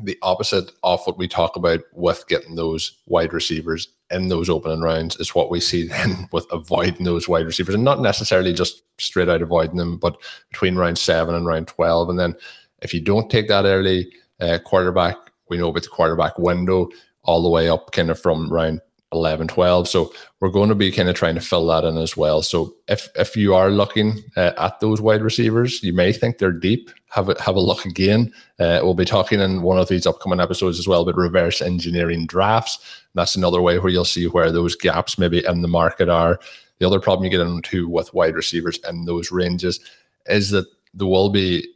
the 0.00 0.18
opposite 0.22 0.72
of 0.82 1.00
what 1.04 1.18
we 1.18 1.28
talk 1.28 1.56
about 1.56 1.80
with 1.92 2.24
getting 2.28 2.54
those 2.54 2.98
wide 3.06 3.32
receivers 3.32 3.88
in 4.10 4.28
those 4.28 4.48
opening 4.48 4.80
rounds 4.80 5.16
is 5.16 5.34
what 5.34 5.50
we 5.50 5.60
see 5.60 5.86
then 5.86 6.28
with 6.32 6.46
avoiding 6.52 7.04
those 7.04 7.28
wide 7.28 7.46
receivers 7.46 7.74
and 7.74 7.84
not 7.84 8.00
necessarily 8.00 8.52
just 8.52 8.82
straight 8.98 9.28
out 9.28 9.42
avoiding 9.42 9.76
them, 9.76 9.98
but 9.98 10.16
between 10.50 10.76
round 10.76 10.98
seven 10.98 11.34
and 11.34 11.46
round 11.46 11.66
12. 11.68 12.10
And 12.10 12.18
then 12.18 12.34
if 12.82 12.92
you 12.94 13.00
don't 13.00 13.30
take 13.30 13.48
that 13.48 13.64
early 13.64 14.12
uh, 14.40 14.58
quarterback, 14.64 15.16
we 15.48 15.56
know 15.56 15.68
about 15.68 15.82
the 15.82 15.88
quarterback 15.88 16.38
window 16.38 16.88
all 17.22 17.42
the 17.42 17.48
way 17.48 17.68
up 17.68 17.92
kind 17.92 18.10
of 18.10 18.20
from 18.20 18.52
round 18.52 18.80
11, 19.12 19.48
12. 19.48 19.88
So 19.88 20.12
we're 20.40 20.50
going 20.50 20.68
to 20.68 20.74
be 20.74 20.90
kind 20.90 21.08
of 21.08 21.14
trying 21.14 21.36
to 21.36 21.40
fill 21.40 21.66
that 21.68 21.84
in 21.84 21.96
as 21.96 22.16
well. 22.16 22.42
So 22.42 22.74
if 22.88 23.08
if 23.14 23.36
you 23.36 23.54
are 23.54 23.70
looking 23.70 24.22
uh, 24.36 24.52
at 24.58 24.80
those 24.80 25.00
wide 25.00 25.22
receivers, 25.22 25.82
you 25.82 25.92
may 25.92 26.12
think 26.12 26.38
they're 26.38 26.50
deep. 26.50 26.90
Have 27.10 27.28
a, 27.28 27.40
have 27.40 27.56
a 27.56 27.60
look 27.60 27.84
again. 27.84 28.32
Uh, 28.58 28.80
we'll 28.82 28.94
be 28.94 29.04
talking 29.04 29.40
in 29.40 29.62
one 29.62 29.78
of 29.78 29.88
these 29.88 30.06
upcoming 30.06 30.40
episodes 30.40 30.78
as 30.78 30.88
well 30.88 31.02
about 31.02 31.16
reverse 31.16 31.62
engineering 31.62 32.26
drafts. 32.26 33.02
That's 33.14 33.36
another 33.36 33.62
way 33.62 33.78
where 33.78 33.92
you'll 33.92 34.04
see 34.04 34.26
where 34.26 34.50
those 34.50 34.74
gaps 34.74 35.18
maybe 35.18 35.44
in 35.46 35.62
the 35.62 35.68
market 35.68 36.08
are. 36.08 36.40
The 36.78 36.86
other 36.86 37.00
problem 37.00 37.24
you 37.24 37.30
get 37.30 37.46
into 37.46 37.88
with 37.88 38.12
wide 38.12 38.34
receivers 38.34 38.78
in 38.88 39.04
those 39.04 39.30
ranges 39.30 39.80
is 40.26 40.50
that 40.50 40.66
there 40.92 41.06
will 41.06 41.30
be 41.30 41.66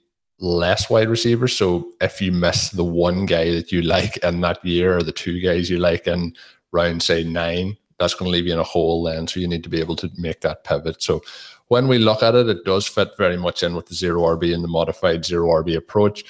less 0.40 0.90
wide 0.90 1.08
receivers. 1.08 1.56
So 1.56 1.92
if 2.00 2.20
you 2.20 2.32
miss 2.32 2.70
the 2.70 2.84
one 2.84 3.26
guy 3.26 3.50
that 3.52 3.70
you 3.70 3.82
like 3.82 4.16
in 4.18 4.40
that 4.40 4.64
year 4.64 4.96
or 4.96 5.02
the 5.02 5.12
two 5.12 5.40
guys 5.40 5.70
you 5.70 5.78
like 5.78 6.06
in 6.06 6.34
round 6.72 7.02
say 7.02 7.24
nine, 7.24 7.76
that's 7.98 8.14
going 8.14 8.30
to 8.30 8.32
leave 8.32 8.46
you 8.46 8.52
in 8.52 8.58
a 8.58 8.64
hole 8.64 9.04
then. 9.04 9.26
So 9.26 9.40
you 9.40 9.48
need 9.48 9.62
to 9.64 9.68
be 9.68 9.80
able 9.80 9.96
to 9.96 10.10
make 10.16 10.40
that 10.40 10.64
pivot. 10.64 11.02
So 11.02 11.22
when 11.68 11.86
we 11.86 11.98
look 11.98 12.22
at 12.22 12.34
it, 12.34 12.48
it 12.48 12.64
does 12.64 12.86
fit 12.86 13.16
very 13.16 13.36
much 13.36 13.62
in 13.62 13.74
with 13.74 13.86
the 13.86 13.94
zero 13.94 14.22
RB 14.22 14.54
and 14.54 14.64
the 14.64 14.68
modified 14.68 15.24
zero 15.24 15.48
RB 15.62 15.76
approach. 15.76 16.24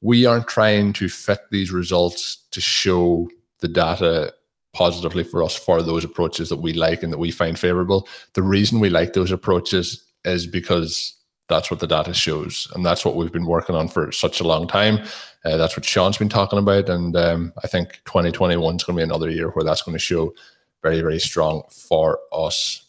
We 0.00 0.24
aren't 0.24 0.48
trying 0.48 0.92
to 0.94 1.08
fit 1.08 1.40
these 1.50 1.72
results 1.72 2.36
to 2.52 2.60
show 2.60 3.28
the 3.60 3.68
data 3.68 4.32
positively 4.72 5.24
for 5.24 5.42
us 5.42 5.56
for 5.56 5.82
those 5.82 6.04
approaches 6.04 6.48
that 6.50 6.58
we 6.58 6.72
like 6.72 7.02
and 7.02 7.12
that 7.12 7.18
we 7.18 7.30
find 7.30 7.58
favorable. 7.58 8.06
The 8.34 8.42
reason 8.42 8.78
we 8.78 8.90
like 8.90 9.14
those 9.14 9.32
approaches 9.32 10.04
is 10.24 10.46
because 10.46 11.14
That's 11.48 11.70
what 11.70 11.80
the 11.80 11.86
data 11.86 12.12
shows, 12.12 12.68
and 12.74 12.84
that's 12.84 13.04
what 13.04 13.14
we've 13.14 13.32
been 13.32 13.46
working 13.46 13.76
on 13.76 13.88
for 13.88 14.10
such 14.10 14.40
a 14.40 14.44
long 14.44 14.66
time. 14.66 15.04
Uh, 15.44 15.56
that's 15.56 15.76
what 15.76 15.84
Sean's 15.84 16.18
been 16.18 16.28
talking 16.28 16.58
about, 16.58 16.88
and 16.88 17.14
um, 17.16 17.52
I 17.62 17.68
think 17.68 18.00
2021 18.04 18.76
is 18.76 18.84
going 18.84 18.96
to 18.96 19.00
be 19.00 19.04
another 19.04 19.30
year 19.30 19.50
where 19.50 19.64
that's 19.64 19.82
going 19.82 19.94
to 19.94 19.98
show 19.98 20.34
very, 20.82 21.00
very 21.00 21.20
strong 21.20 21.62
for 21.70 22.18
us. 22.32 22.82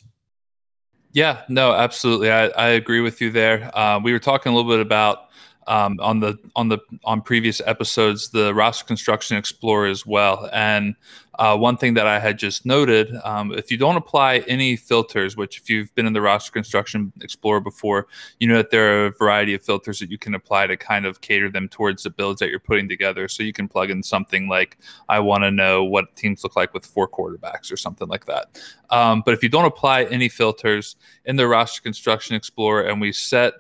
Yeah, 1.13 1.41
no, 1.49 1.73
absolutely. 1.73 2.31
I, 2.31 2.47
I 2.47 2.67
agree 2.69 3.01
with 3.01 3.21
you 3.21 3.31
there. 3.31 3.71
Uh, 3.77 3.99
we 4.03 4.11
were 4.11 4.19
talking 4.19 4.51
a 4.51 4.55
little 4.55 4.69
bit 4.69 4.81
about 4.81 5.27
um, 5.67 5.99
on 5.99 6.19
the 6.19 6.37
on 6.55 6.69
the 6.69 6.79
on 7.03 7.21
previous 7.21 7.61
episodes 7.65 8.29
the 8.29 8.53
roster 8.53 8.85
construction 8.85 9.37
explorer 9.37 9.87
as 9.87 10.05
well 10.05 10.49
and 10.53 10.95
uh, 11.37 11.55
one 11.55 11.77
thing 11.77 11.93
that 11.93 12.07
i 12.07 12.19
had 12.19 12.37
just 12.37 12.65
noted 12.65 13.13
um, 13.23 13.51
if 13.53 13.71
you 13.71 13.77
don't 13.77 13.95
apply 13.95 14.37
any 14.47 14.75
filters 14.75 15.35
which 15.35 15.57
if 15.57 15.69
you've 15.69 15.93
been 15.95 16.05
in 16.05 16.13
the 16.13 16.21
roster 16.21 16.51
construction 16.51 17.11
explorer 17.21 17.59
before 17.59 18.07
you 18.39 18.47
know 18.47 18.57
that 18.57 18.71
there 18.71 19.03
are 19.03 19.05
a 19.07 19.11
variety 19.11 19.53
of 19.53 19.61
filters 19.61 19.99
that 19.99 20.09
you 20.09 20.17
can 20.17 20.35
apply 20.35 20.67
to 20.67 20.75
kind 20.77 21.05
of 21.05 21.21
cater 21.21 21.49
them 21.49 21.67
towards 21.67 22.03
the 22.03 22.09
builds 22.09 22.39
that 22.39 22.49
you're 22.49 22.59
putting 22.59 22.87
together 22.89 23.27
so 23.27 23.43
you 23.43 23.53
can 23.53 23.67
plug 23.67 23.89
in 23.89 24.01
something 24.01 24.47
like 24.47 24.77
i 25.09 25.19
want 25.19 25.43
to 25.43 25.51
know 25.51 25.83
what 25.83 26.15
teams 26.15 26.43
look 26.43 26.55
like 26.55 26.73
with 26.73 26.85
four 26.85 27.07
quarterbacks 27.07 27.71
or 27.71 27.77
something 27.77 28.07
like 28.07 28.25
that 28.25 28.59
um, 28.89 29.21
but 29.25 29.33
if 29.33 29.43
you 29.43 29.49
don't 29.49 29.65
apply 29.65 30.03
any 30.05 30.29
filters 30.29 30.95
in 31.25 31.35
the 31.35 31.47
roster 31.47 31.81
construction 31.81 32.35
explorer 32.35 32.83
and 32.83 33.01
we 33.01 33.11
set 33.11 33.53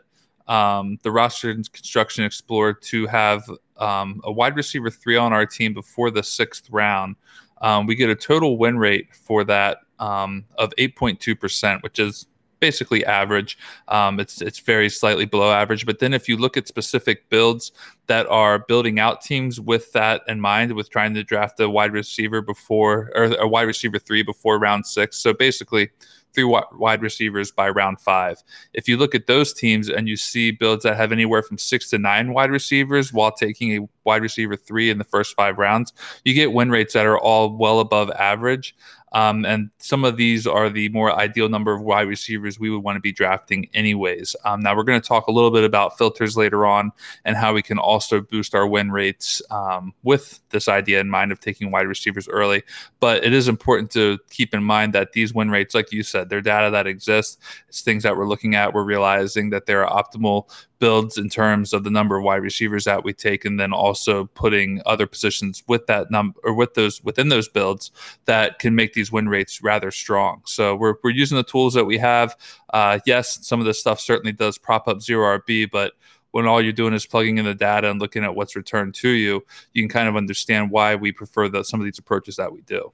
um, 0.47 0.97
the 1.03 1.11
roster 1.11 1.53
construction 1.53 2.23
explorer 2.23 2.73
to 2.73 3.05
have 3.07 3.49
um, 3.77 4.21
a 4.23 4.31
wide 4.31 4.55
receiver 4.55 4.89
three 4.89 5.17
on 5.17 5.33
our 5.33 5.45
team 5.45 5.73
before 5.73 6.11
the 6.11 6.23
sixth 6.23 6.69
round. 6.69 7.15
Um, 7.61 7.85
we 7.85 7.95
get 7.95 8.09
a 8.09 8.15
total 8.15 8.57
win 8.57 8.77
rate 8.77 9.07
for 9.13 9.43
that 9.45 9.79
um, 9.99 10.45
of 10.57 10.73
8.2%, 10.77 11.81
which 11.83 11.99
is 11.99 12.27
basically 12.59 13.05
average. 13.05 13.57
Um, 13.87 14.19
it's 14.19 14.41
it's 14.41 14.59
very 14.59 14.89
slightly 14.89 15.25
below 15.25 15.51
average. 15.51 15.85
But 15.85 15.99
then 15.99 16.13
if 16.13 16.27
you 16.27 16.37
look 16.37 16.57
at 16.57 16.67
specific 16.67 17.29
builds 17.29 17.71
that 18.07 18.27
are 18.27 18.59
building 18.59 18.99
out 18.99 19.21
teams 19.21 19.59
with 19.59 19.91
that 19.93 20.21
in 20.27 20.41
mind, 20.41 20.73
with 20.73 20.89
trying 20.89 21.13
to 21.15 21.23
draft 21.23 21.59
a 21.59 21.69
wide 21.69 21.93
receiver 21.93 22.41
before 22.41 23.11
or 23.15 23.25
a 23.35 23.47
wide 23.47 23.67
receiver 23.67 23.99
three 23.99 24.23
before 24.23 24.59
round 24.59 24.85
six, 24.85 25.17
so 25.17 25.33
basically 25.33 25.89
three 26.33 26.43
wide 26.43 27.01
receivers 27.01 27.51
by 27.51 27.69
round 27.69 27.99
five. 27.99 28.43
If 28.73 28.87
you 28.87 28.97
look 28.97 29.15
at 29.15 29.27
those 29.27 29.53
teams 29.53 29.89
and 29.89 30.07
you 30.07 30.15
see 30.15 30.51
builds 30.51 30.83
that 30.83 30.95
have 30.95 31.11
anywhere 31.11 31.41
from 31.41 31.57
six 31.57 31.89
to 31.89 31.97
nine 31.97 32.33
wide 32.33 32.51
receivers 32.51 33.11
while 33.11 33.31
taking 33.31 33.77
a 33.77 33.87
wide 34.07 34.23
receiver 34.23 34.55
three 34.55 34.89
in 34.89 34.97
the 34.97 35.03
first 35.03 35.35
five 35.35 35.59
rounds, 35.59 35.93
you 36.25 36.33
get 36.33 36.53
win 36.53 36.71
rates 36.71 36.93
that 36.93 37.05
are 37.05 37.19
all 37.19 37.55
well 37.55 37.79
above 37.79 38.09
average. 38.11 38.75
Um, 39.13 39.45
and 39.45 39.69
some 39.77 40.03
of 40.03 40.17
these 40.17 40.45
are 40.45 40.69
the 40.69 40.89
more 40.89 41.13
ideal 41.13 41.47
number 41.47 41.73
of 41.73 41.81
wide 41.81 42.09
receivers 42.09 42.59
we 42.59 42.69
would 42.69 42.83
want 42.83 42.97
to 42.97 42.99
be 42.99 43.13
drafting, 43.13 43.69
anyways. 43.73 44.35
Um, 44.43 44.59
now, 44.59 44.75
we're 44.75 44.83
going 44.83 44.99
to 44.99 45.07
talk 45.07 45.27
a 45.27 45.31
little 45.31 45.49
bit 45.49 45.63
about 45.63 45.97
filters 45.97 46.35
later 46.35 46.65
on 46.65 46.91
and 47.23 47.37
how 47.37 47.53
we 47.53 47.61
can 47.61 47.79
also 47.79 48.19
boost 48.19 48.53
our 48.53 48.67
win 48.67 48.91
rates 48.91 49.41
um, 49.49 49.93
with 50.03 50.41
this 50.49 50.67
idea 50.67 50.99
in 50.99 51.09
mind 51.09 51.31
of 51.31 51.39
taking 51.39 51.71
wide 51.71 51.87
receivers 51.87 52.27
early. 52.27 52.63
But 52.99 53.23
it 53.23 53.33
is 53.33 53.47
important 53.47 53.91
to 53.91 54.19
keep 54.29 54.53
in 54.53 54.63
mind 54.63 54.91
that 54.93 55.13
these 55.13 55.33
win 55.33 55.49
rates, 55.49 55.73
like 55.73 55.91
you 55.93 56.03
said, 56.03 56.29
they're 56.29 56.41
data 56.41 56.69
that 56.71 56.85
exists. 56.85 57.37
It's 57.69 57.81
things 57.81 58.03
that 58.03 58.17
we're 58.17 58.27
looking 58.27 58.55
at. 58.55 58.73
We're 58.73 58.83
realizing 58.83 59.51
that 59.51 59.67
there 59.67 59.87
are 59.87 60.03
optimal 60.03 60.49
builds 60.79 61.17
in 61.17 61.29
terms 61.29 61.73
of 61.73 61.83
the 61.83 61.89
number 61.89 62.17
of 62.17 62.23
wide 62.23 62.41
receivers 62.41 62.85
that 62.85 63.03
we 63.03 63.13
take, 63.13 63.45
and 63.45 63.59
then 63.59 63.73
also 63.73 64.25
putting 64.33 64.81
other 64.85 65.07
positions 65.07 65.63
with 65.67 65.87
that 65.87 66.11
number 66.11 66.39
or 66.43 66.53
with 66.53 66.73
those 66.73 67.03
within 67.03 67.29
those 67.29 67.47
builds 67.47 67.91
that 68.25 68.59
can 68.59 68.75
make 68.75 68.93
these 68.93 69.11
win 69.11 69.29
rates 69.29 69.61
rather 69.61 69.91
strong. 69.91 70.41
So 70.45 70.75
we're 70.75 70.95
we're 71.03 71.11
using 71.11 71.37
the 71.37 71.43
tools 71.43 71.73
that 71.73 71.85
we 71.85 71.97
have. 71.97 72.35
Uh, 72.73 72.99
yes, 73.05 73.39
some 73.45 73.59
of 73.59 73.65
this 73.65 73.79
stuff 73.79 73.99
certainly 73.99 74.31
does 74.31 74.57
prop 74.57 74.87
up 74.87 75.01
zero 75.01 75.37
RB, 75.39 75.69
but 75.71 75.93
when 76.31 76.45
all 76.45 76.61
you're 76.61 76.73
doing 76.73 76.93
is 76.93 77.05
plugging 77.05 77.37
in 77.37 77.45
the 77.45 77.55
data 77.55 77.89
and 77.89 77.99
looking 77.99 78.23
at 78.23 78.35
what's 78.35 78.55
returned 78.55 78.93
to 78.95 79.09
you, 79.09 79.43
you 79.73 79.81
can 79.81 79.89
kind 79.89 80.07
of 80.07 80.15
understand 80.15 80.69
why 80.69 80.95
we 80.95 81.11
prefer 81.11 81.49
the, 81.49 81.63
some 81.63 81.79
of 81.79 81.85
these 81.85 81.97
approaches 81.97 82.35
that 82.35 82.51
we 82.51 82.61
do. 82.61 82.91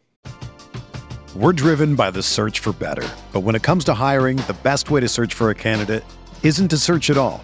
We're 1.36 1.52
driven 1.52 1.96
by 1.96 2.12
the 2.12 2.22
search 2.22 2.60
for 2.60 2.74
better. 2.74 3.10
But 3.32 3.40
when 3.40 3.56
it 3.56 3.64
comes 3.64 3.84
to 3.86 3.94
hiring, 3.96 4.38
the 4.38 4.56
best 4.62 4.92
way 4.92 5.02
to 5.02 5.10
search 5.10 5.34
for 5.34 5.50
a 5.50 5.56
candidate 5.56 6.04
isn't 6.44 6.68
to 6.68 6.78
search 6.78 7.10
at 7.10 7.18
all. 7.18 7.44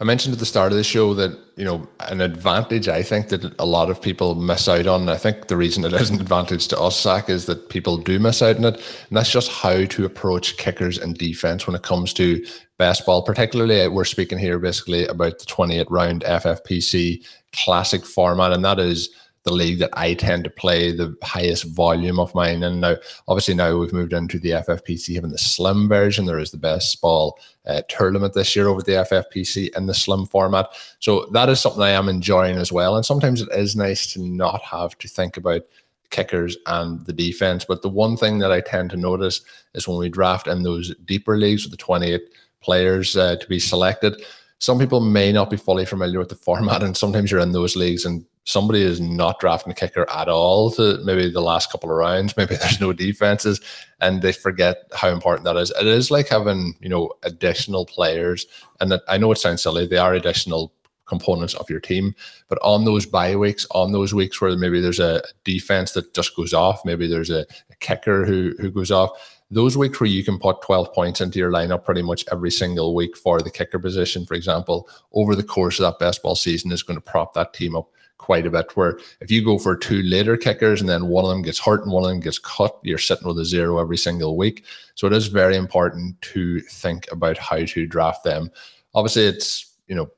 I 0.00 0.04
mentioned 0.04 0.32
at 0.32 0.38
the 0.38 0.46
start 0.46 0.70
of 0.70 0.78
the 0.78 0.84
show 0.84 1.12
that 1.14 1.36
you 1.56 1.64
know 1.64 1.88
an 2.08 2.20
advantage 2.20 2.86
I 2.86 3.02
think 3.02 3.28
that 3.28 3.52
a 3.58 3.66
lot 3.66 3.90
of 3.90 4.00
people 4.00 4.36
miss 4.36 4.68
out 4.68 4.86
on. 4.86 5.08
I 5.08 5.16
think 5.16 5.48
the 5.48 5.56
reason 5.56 5.84
it 5.84 5.92
is 6.00 6.10
an 6.10 6.20
advantage 6.20 6.68
to 6.68 6.80
us, 6.80 7.00
Zach, 7.00 7.28
is 7.28 7.46
that 7.46 7.68
people 7.68 7.96
do 7.96 8.18
miss 8.20 8.40
out 8.40 8.56
on 8.56 8.64
it, 8.64 8.76
and 8.76 9.16
that's 9.16 9.32
just 9.32 9.50
how 9.50 9.84
to 9.84 10.04
approach 10.04 10.56
kickers 10.56 10.98
and 10.98 11.18
defense 11.18 11.66
when 11.66 11.74
it 11.74 11.82
comes 11.82 12.12
to 12.14 12.44
best 12.78 13.04
ball. 13.06 13.22
Particularly, 13.22 13.82
uh, 13.82 13.90
we're 13.90 14.04
speaking 14.04 14.38
here 14.38 14.60
basically 14.60 15.06
about 15.06 15.40
the 15.40 15.46
28 15.46 15.90
round 15.90 16.22
FFPC 16.22 17.24
classic 17.52 18.04
format, 18.04 18.52
and 18.52 18.64
that 18.64 18.78
is 18.78 19.10
the 19.48 19.54
league 19.54 19.78
that 19.78 19.90
I 19.94 20.14
tend 20.14 20.44
to 20.44 20.50
play 20.50 20.92
the 20.92 21.16
highest 21.22 21.64
volume 21.64 22.20
of 22.20 22.34
mine. 22.34 22.62
And 22.62 22.80
now, 22.80 22.96
obviously, 23.26 23.54
now 23.54 23.76
we've 23.76 23.92
moved 23.92 24.12
into 24.12 24.38
the 24.38 24.50
FFPC 24.50 25.14
having 25.14 25.30
the 25.30 25.38
slim 25.38 25.88
version. 25.88 26.26
There 26.26 26.38
is 26.38 26.50
the 26.50 26.58
best 26.58 27.00
ball 27.00 27.38
uh, 27.66 27.82
tournament 27.88 28.34
this 28.34 28.54
year 28.54 28.68
over 28.68 28.82
the 28.82 28.92
FFPC 28.92 29.74
in 29.76 29.86
the 29.86 29.94
slim 29.94 30.26
format. 30.26 30.68
So 31.00 31.26
that 31.32 31.48
is 31.48 31.60
something 31.60 31.82
I 31.82 31.90
am 31.90 32.08
enjoying 32.08 32.56
as 32.56 32.70
well. 32.70 32.96
And 32.96 33.06
sometimes 33.06 33.40
it 33.40 33.48
is 33.52 33.74
nice 33.74 34.12
to 34.12 34.20
not 34.20 34.62
have 34.62 34.96
to 34.98 35.08
think 35.08 35.36
about 35.36 35.62
kickers 36.10 36.56
and 36.66 37.04
the 37.06 37.12
defense. 37.12 37.64
But 37.64 37.82
the 37.82 37.88
one 37.88 38.16
thing 38.16 38.38
that 38.38 38.52
I 38.52 38.60
tend 38.60 38.90
to 38.90 38.96
notice 38.96 39.40
is 39.74 39.88
when 39.88 39.98
we 39.98 40.08
draft 40.08 40.46
in 40.46 40.62
those 40.62 40.94
deeper 41.04 41.36
leagues 41.36 41.64
with 41.64 41.70
the 41.70 41.76
28 41.78 42.20
players 42.60 43.16
uh, 43.16 43.36
to 43.36 43.48
be 43.48 43.58
selected, 43.58 44.22
some 44.58 44.78
people 44.78 45.00
may 45.00 45.32
not 45.32 45.50
be 45.50 45.56
fully 45.56 45.86
familiar 45.86 46.18
with 46.18 46.28
the 46.28 46.34
format. 46.34 46.82
And 46.82 46.96
sometimes 46.96 47.30
you're 47.30 47.40
in 47.40 47.52
those 47.52 47.76
leagues 47.76 48.04
and 48.04 48.24
somebody 48.48 48.80
is 48.80 48.98
not 48.98 49.38
drafting 49.38 49.70
a 49.70 49.74
kicker 49.74 50.08
at 50.10 50.26
all 50.26 50.70
to 50.70 50.98
maybe 51.04 51.30
the 51.30 51.42
last 51.42 51.70
couple 51.70 51.90
of 51.90 51.96
rounds. 51.96 52.34
Maybe 52.36 52.56
there's 52.56 52.80
no 52.80 52.94
defenses 52.94 53.60
and 54.00 54.22
they 54.22 54.32
forget 54.32 54.78
how 54.94 55.10
important 55.10 55.44
that 55.44 55.56
is. 55.58 55.70
It 55.78 55.86
is 55.86 56.10
like 56.10 56.28
having, 56.28 56.74
you 56.80 56.88
know, 56.88 57.12
additional 57.24 57.84
players. 57.84 58.46
And 58.80 58.98
I 59.06 59.18
know 59.18 59.30
it 59.32 59.38
sounds 59.38 59.62
silly, 59.62 59.86
they 59.86 59.98
are 59.98 60.14
additional 60.14 60.72
components 61.04 61.54
of 61.54 61.68
your 61.68 61.80
team. 61.80 62.14
But 62.48 62.58
on 62.62 62.86
those 62.86 63.04
bye 63.04 63.36
weeks, 63.36 63.66
on 63.72 63.92
those 63.92 64.14
weeks 64.14 64.40
where 64.40 64.56
maybe 64.56 64.80
there's 64.80 65.00
a 65.00 65.22
defense 65.44 65.92
that 65.92 66.14
just 66.14 66.34
goes 66.34 66.54
off, 66.54 66.80
maybe 66.86 67.06
there's 67.06 67.30
a, 67.30 67.40
a 67.70 67.76
kicker 67.80 68.24
who 68.24 68.54
who 68.58 68.70
goes 68.70 68.90
off. 68.90 69.10
Those 69.50 69.76
weeks 69.76 70.00
where 70.00 70.08
you 70.08 70.24
can 70.24 70.38
put 70.38 70.60
12 70.62 70.92
points 70.92 71.20
into 71.22 71.38
your 71.38 71.50
lineup 71.50 71.84
pretty 71.84 72.02
much 72.02 72.24
every 72.30 72.50
single 72.50 72.94
week 72.94 73.16
for 73.16 73.40
the 73.40 73.50
kicker 73.50 73.78
position, 73.78 74.26
for 74.26 74.34
example, 74.34 74.88
over 75.12 75.34
the 75.34 75.42
course 75.42 75.78
of 75.78 75.84
that 75.84 75.98
best 75.98 76.22
ball 76.22 76.34
season 76.34 76.70
is 76.70 76.82
going 76.82 76.98
to 76.98 77.10
prop 77.10 77.32
that 77.32 77.54
team 77.54 77.74
up 77.74 77.88
quite 78.18 78.46
a 78.46 78.50
bit. 78.50 78.76
Where 78.76 78.98
if 79.20 79.30
you 79.30 79.44
go 79.44 79.58
for 79.58 79.76
two 79.76 80.02
later 80.02 80.36
kickers 80.36 80.80
and 80.80 80.88
then 80.88 81.08
one 81.08 81.24
of 81.24 81.30
them 81.30 81.42
gets 81.42 81.58
hurt 81.58 81.82
and 81.82 81.92
one 81.92 82.04
of 82.04 82.10
them 82.10 82.20
gets 82.20 82.38
cut, 82.38 82.78
you're 82.82 82.98
sitting 82.98 83.26
with 83.26 83.38
a 83.38 83.44
zero 83.44 83.78
every 83.78 83.96
single 83.96 84.36
week. 84.36 84.64
So 84.94 85.06
it 85.06 85.12
is 85.12 85.28
very 85.28 85.56
important 85.56 86.20
to 86.22 86.60
think 86.60 87.10
about 87.10 87.38
how 87.38 87.64
to 87.64 87.86
draft 87.86 88.24
them. 88.24 88.50
Obviously, 88.94 89.24
it's 89.24 89.74
you 89.86 89.94
know 89.94 90.10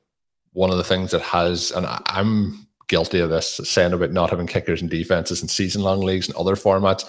one 0.53 0.69
of 0.69 0.77
the 0.77 0.83
things 0.83 1.11
that 1.11 1.21
has, 1.21 1.71
and 1.71 1.87
I'm 2.07 2.67
guilty 2.87 3.19
of 3.19 3.29
this, 3.29 3.61
saying 3.63 3.93
about 3.93 4.11
not 4.11 4.29
having 4.29 4.47
kickers 4.47 4.81
and 4.81 4.91
defenses 4.91 5.41
in 5.41 5.47
season 5.47 5.81
long 5.81 6.01
leagues 6.01 6.27
and 6.27 6.35
other 6.35 6.55
formats. 6.55 7.05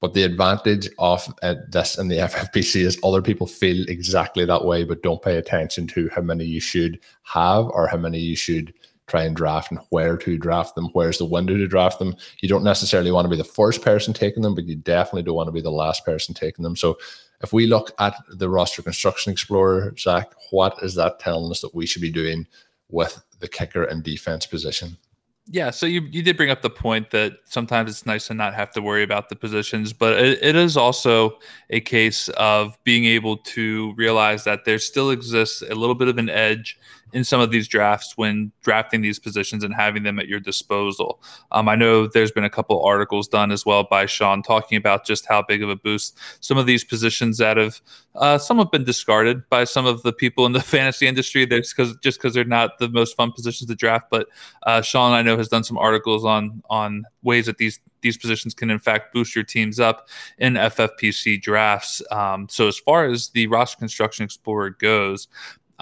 But 0.00 0.12
the 0.12 0.22
advantage 0.24 0.88
of 0.98 1.26
uh, 1.42 1.54
this 1.70 1.98
in 1.98 2.08
the 2.08 2.18
FFPC 2.28 2.82
is 2.82 2.98
other 3.02 3.22
people 3.22 3.46
feel 3.46 3.88
exactly 3.88 4.44
that 4.44 4.64
way, 4.64 4.84
but 4.84 5.02
don't 5.02 5.22
pay 5.22 5.36
attention 5.38 5.86
to 5.88 6.08
how 6.10 6.20
many 6.20 6.44
you 6.44 6.60
should 6.60 7.00
have 7.22 7.66
or 7.66 7.86
how 7.86 7.96
many 7.96 8.18
you 8.18 8.36
should 8.36 8.74
try 9.06 9.24
and 9.24 9.36
draft 9.36 9.70
and 9.70 9.80
where 9.90 10.16
to 10.16 10.38
draft 10.38 10.74
them, 10.74 10.88
where's 10.92 11.18
the 11.18 11.24
window 11.24 11.56
to 11.56 11.66
draft 11.66 11.98
them. 11.98 12.16
You 12.40 12.48
don't 12.48 12.64
necessarily 12.64 13.12
want 13.12 13.26
to 13.26 13.30
be 13.30 13.36
the 13.36 13.44
first 13.44 13.82
person 13.82 14.14
taking 14.14 14.42
them, 14.42 14.54
but 14.54 14.66
you 14.66 14.76
definitely 14.76 15.22
don't 15.22 15.36
want 15.36 15.48
to 15.48 15.52
be 15.52 15.60
the 15.60 15.70
last 15.70 16.04
person 16.04 16.34
taking 16.34 16.62
them. 16.62 16.76
So 16.76 16.98
if 17.42 17.52
we 17.52 17.66
look 17.66 17.92
at 17.98 18.14
the 18.30 18.48
roster 18.48 18.82
construction 18.82 19.32
explorer, 19.32 19.94
Zach, 19.98 20.32
what 20.50 20.78
is 20.82 20.94
that 20.94 21.18
telling 21.18 21.50
us 21.50 21.60
that 21.60 21.74
we 21.74 21.84
should 21.84 22.02
be 22.02 22.10
doing 22.10 22.46
with 22.88 23.22
the 23.40 23.48
kicker 23.48 23.84
and 23.84 24.02
defense 24.02 24.46
position. 24.46 24.96
Yeah, 25.46 25.70
so 25.70 25.84
you 25.84 26.00
you 26.10 26.22
did 26.22 26.38
bring 26.38 26.48
up 26.48 26.62
the 26.62 26.70
point 26.70 27.10
that 27.10 27.34
sometimes 27.44 27.90
it's 27.90 28.06
nice 28.06 28.28
to 28.28 28.34
not 28.34 28.54
have 28.54 28.70
to 28.70 28.80
worry 28.80 29.02
about 29.02 29.28
the 29.28 29.36
positions, 29.36 29.92
but 29.92 30.18
it, 30.18 30.42
it 30.42 30.56
is 30.56 30.74
also 30.74 31.38
a 31.68 31.80
case 31.80 32.30
of 32.30 32.82
being 32.82 33.04
able 33.04 33.36
to 33.36 33.92
realize 33.96 34.44
that 34.44 34.64
there 34.64 34.78
still 34.78 35.10
exists 35.10 35.60
a 35.60 35.74
little 35.74 35.94
bit 35.94 36.08
of 36.08 36.16
an 36.16 36.30
edge 36.30 36.78
in 37.14 37.22
some 37.22 37.40
of 37.40 37.52
these 37.52 37.68
drafts 37.68 38.14
when 38.16 38.50
drafting 38.62 39.00
these 39.00 39.20
positions 39.20 39.62
and 39.62 39.72
having 39.72 40.02
them 40.02 40.18
at 40.18 40.26
your 40.26 40.40
disposal. 40.40 41.22
Um, 41.52 41.68
I 41.68 41.76
know 41.76 42.08
there's 42.08 42.32
been 42.32 42.44
a 42.44 42.50
couple 42.50 42.84
articles 42.84 43.28
done 43.28 43.52
as 43.52 43.64
well 43.64 43.84
by 43.84 44.04
Sean 44.06 44.42
talking 44.42 44.76
about 44.76 45.06
just 45.06 45.24
how 45.24 45.40
big 45.40 45.62
of 45.62 45.70
a 45.70 45.76
boost 45.76 46.18
some 46.40 46.58
of 46.58 46.66
these 46.66 46.82
positions 46.82 47.38
that 47.38 47.56
have 47.56 47.80
uh, 48.16 48.36
some 48.36 48.58
have 48.58 48.70
been 48.72 48.84
discarded 48.84 49.48
by 49.48 49.62
some 49.62 49.86
of 49.86 50.02
the 50.02 50.12
people 50.12 50.44
in 50.44 50.52
the 50.52 50.60
fantasy 50.74 51.06
industry. 51.06 51.46
That's 51.46 51.72
because 51.72 51.96
just 52.02 52.18
because 52.18 52.34
they're 52.34 52.44
not 52.44 52.78
the 52.78 52.88
most 52.88 53.16
fun 53.16 53.30
positions 53.30 53.68
to 53.68 53.76
draft. 53.76 54.06
But 54.10 54.26
uh, 54.64 54.82
Sean, 54.82 55.12
I 55.12 55.22
know, 55.22 55.36
has 55.36 55.48
done 55.48 55.64
some 55.64 55.78
articles 55.78 56.24
on 56.24 56.62
on 56.68 57.04
ways 57.22 57.46
that 57.46 57.58
these 57.58 57.78
these 58.00 58.18
positions 58.18 58.54
can 58.54 58.70
in 58.70 58.78
fact 58.78 59.14
boost 59.14 59.34
your 59.34 59.44
teams 59.44 59.80
up 59.80 60.08
in 60.38 60.54
FFPC 60.54 61.40
drafts. 61.40 62.02
Um, 62.10 62.48
so 62.50 62.68
as 62.68 62.78
far 62.78 63.06
as 63.06 63.30
the 63.30 63.46
roster 63.46 63.78
construction 63.78 64.24
explorer 64.24 64.70
goes, 64.70 65.28